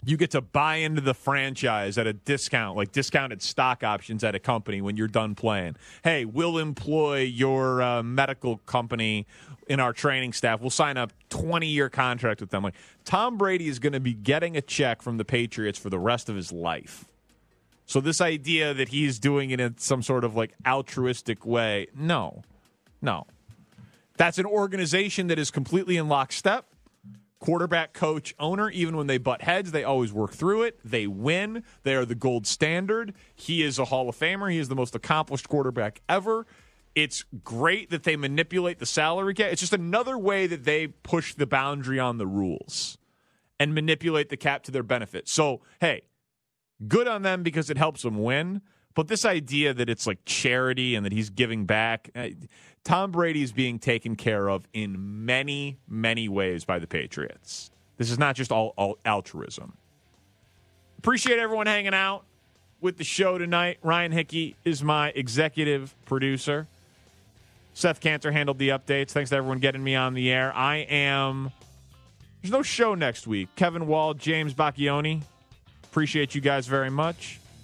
you 0.07 0.15
get 0.15 0.31
to 0.31 0.41
buy 0.41 0.77
into 0.77 1.01
the 1.01 1.13
franchise 1.13 1.97
at 1.97 2.07
a 2.07 2.13
discount, 2.13 2.77
like 2.77 2.93
discounted 2.93 3.41
stock 3.41 3.83
options 3.83 4.23
at 4.23 4.35
a 4.35 4.39
company 4.39 4.81
when 4.81 4.95
you're 4.95 5.07
done 5.09 5.35
playing. 5.35 5.75
Hey, 6.03 6.23
we'll 6.23 6.57
employ 6.57 7.21
your 7.21 7.81
uh, 7.81 8.01
medical 8.03 8.57
company 8.59 9.27
in 9.67 9.81
our 9.81 9.91
training 9.91 10.31
staff. 10.31 10.61
We'll 10.61 10.69
sign 10.69 10.95
a 10.95 11.09
20 11.29 11.67
year 11.67 11.89
contract 11.89 12.39
with 12.39 12.51
them. 12.51 12.63
Like 12.63 12.75
Tom 13.03 13.37
Brady 13.37 13.67
is 13.67 13.79
going 13.79 13.93
to 13.93 13.99
be 13.99 14.13
getting 14.13 14.55
a 14.55 14.61
check 14.61 15.01
from 15.01 15.17
the 15.17 15.25
Patriots 15.25 15.77
for 15.77 15.89
the 15.89 15.99
rest 15.99 16.29
of 16.29 16.37
his 16.37 16.53
life. 16.53 17.05
So 17.85 18.01
this 18.01 18.21
idea 18.21 18.73
that 18.73 18.89
he's 18.89 19.19
doing 19.19 19.49
it 19.51 19.59
in 19.59 19.77
some 19.77 20.01
sort 20.01 20.23
of 20.23 20.35
like 20.35 20.53
altruistic 20.65 21.45
way, 21.45 21.87
no, 21.93 22.43
no. 23.01 23.27
That's 24.17 24.39
an 24.39 24.45
organization 24.45 25.27
that 25.27 25.39
is 25.39 25.51
completely 25.51 25.97
in 25.97 26.07
lockstep. 26.07 26.65
Quarterback, 27.39 27.93
coach, 27.93 28.33
owner, 28.39 28.71
even 28.71 28.97
when 28.97 29.05
they 29.05 29.19
butt 29.19 29.43
heads, 29.43 29.71
they 29.71 29.83
always 29.83 30.11
work 30.11 30.33
through 30.33 30.63
it. 30.63 30.79
They 30.83 31.05
win. 31.05 31.63
They 31.83 31.93
are 31.93 32.03
the 32.03 32.15
gold 32.15 32.47
standard. 32.47 33.13
He 33.35 33.61
is 33.61 33.77
a 33.77 33.85
Hall 33.85 34.09
of 34.09 34.17
Famer. 34.17 34.51
He 34.51 34.57
is 34.57 34.69
the 34.69 34.75
most 34.75 34.95
accomplished 34.95 35.47
quarterback 35.47 36.01
ever. 36.09 36.47
It's 36.95 37.25
great 37.43 37.91
that 37.91 38.03
they 38.03 38.15
manipulate 38.15 38.79
the 38.79 38.87
salary 38.87 39.35
cap. 39.35 39.51
It's 39.51 39.61
just 39.61 39.73
another 39.73 40.17
way 40.17 40.47
that 40.47 40.63
they 40.63 40.87
push 40.87 41.35
the 41.35 41.45
boundary 41.45 41.99
on 41.99 42.17
the 42.17 42.25
rules 42.25 42.97
and 43.59 43.75
manipulate 43.75 44.29
the 44.29 44.37
cap 44.37 44.63
to 44.63 44.71
their 44.71 44.81
benefit. 44.81 45.29
So, 45.29 45.61
hey, 45.79 46.05
good 46.87 47.07
on 47.07 47.21
them 47.21 47.43
because 47.43 47.69
it 47.69 47.77
helps 47.77 48.01
them 48.01 48.23
win. 48.23 48.63
But 48.97 49.09
this 49.09 49.25
idea 49.25 49.75
that 49.75 49.91
it's 49.91 50.07
like 50.07 50.17
charity 50.25 50.95
and 50.95 51.05
that 51.05 51.11
he's 51.11 51.29
giving 51.29 51.65
back, 51.67 52.09
uh, 52.15 52.29
Tom 52.83 53.11
Brady 53.11 53.43
is 53.43 53.51
being 53.51 53.77
taken 53.77 54.15
care 54.15 54.49
of 54.49 54.67
in 54.73 55.23
many, 55.23 55.77
many 55.87 56.27
ways 56.27 56.65
by 56.65 56.79
the 56.79 56.87
Patriots. 56.87 57.69
This 57.97 58.09
is 58.09 58.17
not 58.17 58.35
just 58.35 58.51
all, 58.51 58.73
all 58.75 58.97
altruism. 59.05 59.77
Appreciate 60.97 61.37
everyone 61.37 61.67
hanging 61.67 61.93
out 61.93 62.23
with 62.81 62.97
the 62.97 63.03
show 63.03 63.37
tonight. 63.37 63.77
Ryan 63.83 64.13
Hickey 64.13 64.55
is 64.65 64.81
my 64.81 65.09
executive 65.09 65.93
producer. 66.05 66.65
Seth 67.75 67.99
Cantor 67.99 68.31
handled 68.31 68.57
the 68.57 68.69
updates. 68.69 69.11
Thanks 69.11 69.29
to 69.29 69.35
everyone 69.35 69.59
getting 69.59 69.83
me 69.83 69.93
on 69.93 70.15
the 70.15 70.31
air. 70.31 70.51
I 70.55 70.77
am. 70.77 71.51
There's 72.41 72.51
no 72.51 72.63
show 72.63 72.95
next 72.95 73.27
week. 73.27 73.49
Kevin 73.55 73.85
Wall, 73.85 74.15
James 74.15 74.55
Bacchioni. 74.55 75.21
Appreciate 75.83 76.33
you 76.33 76.41
guys 76.41 76.65
very 76.65 76.89
much. 76.89 77.39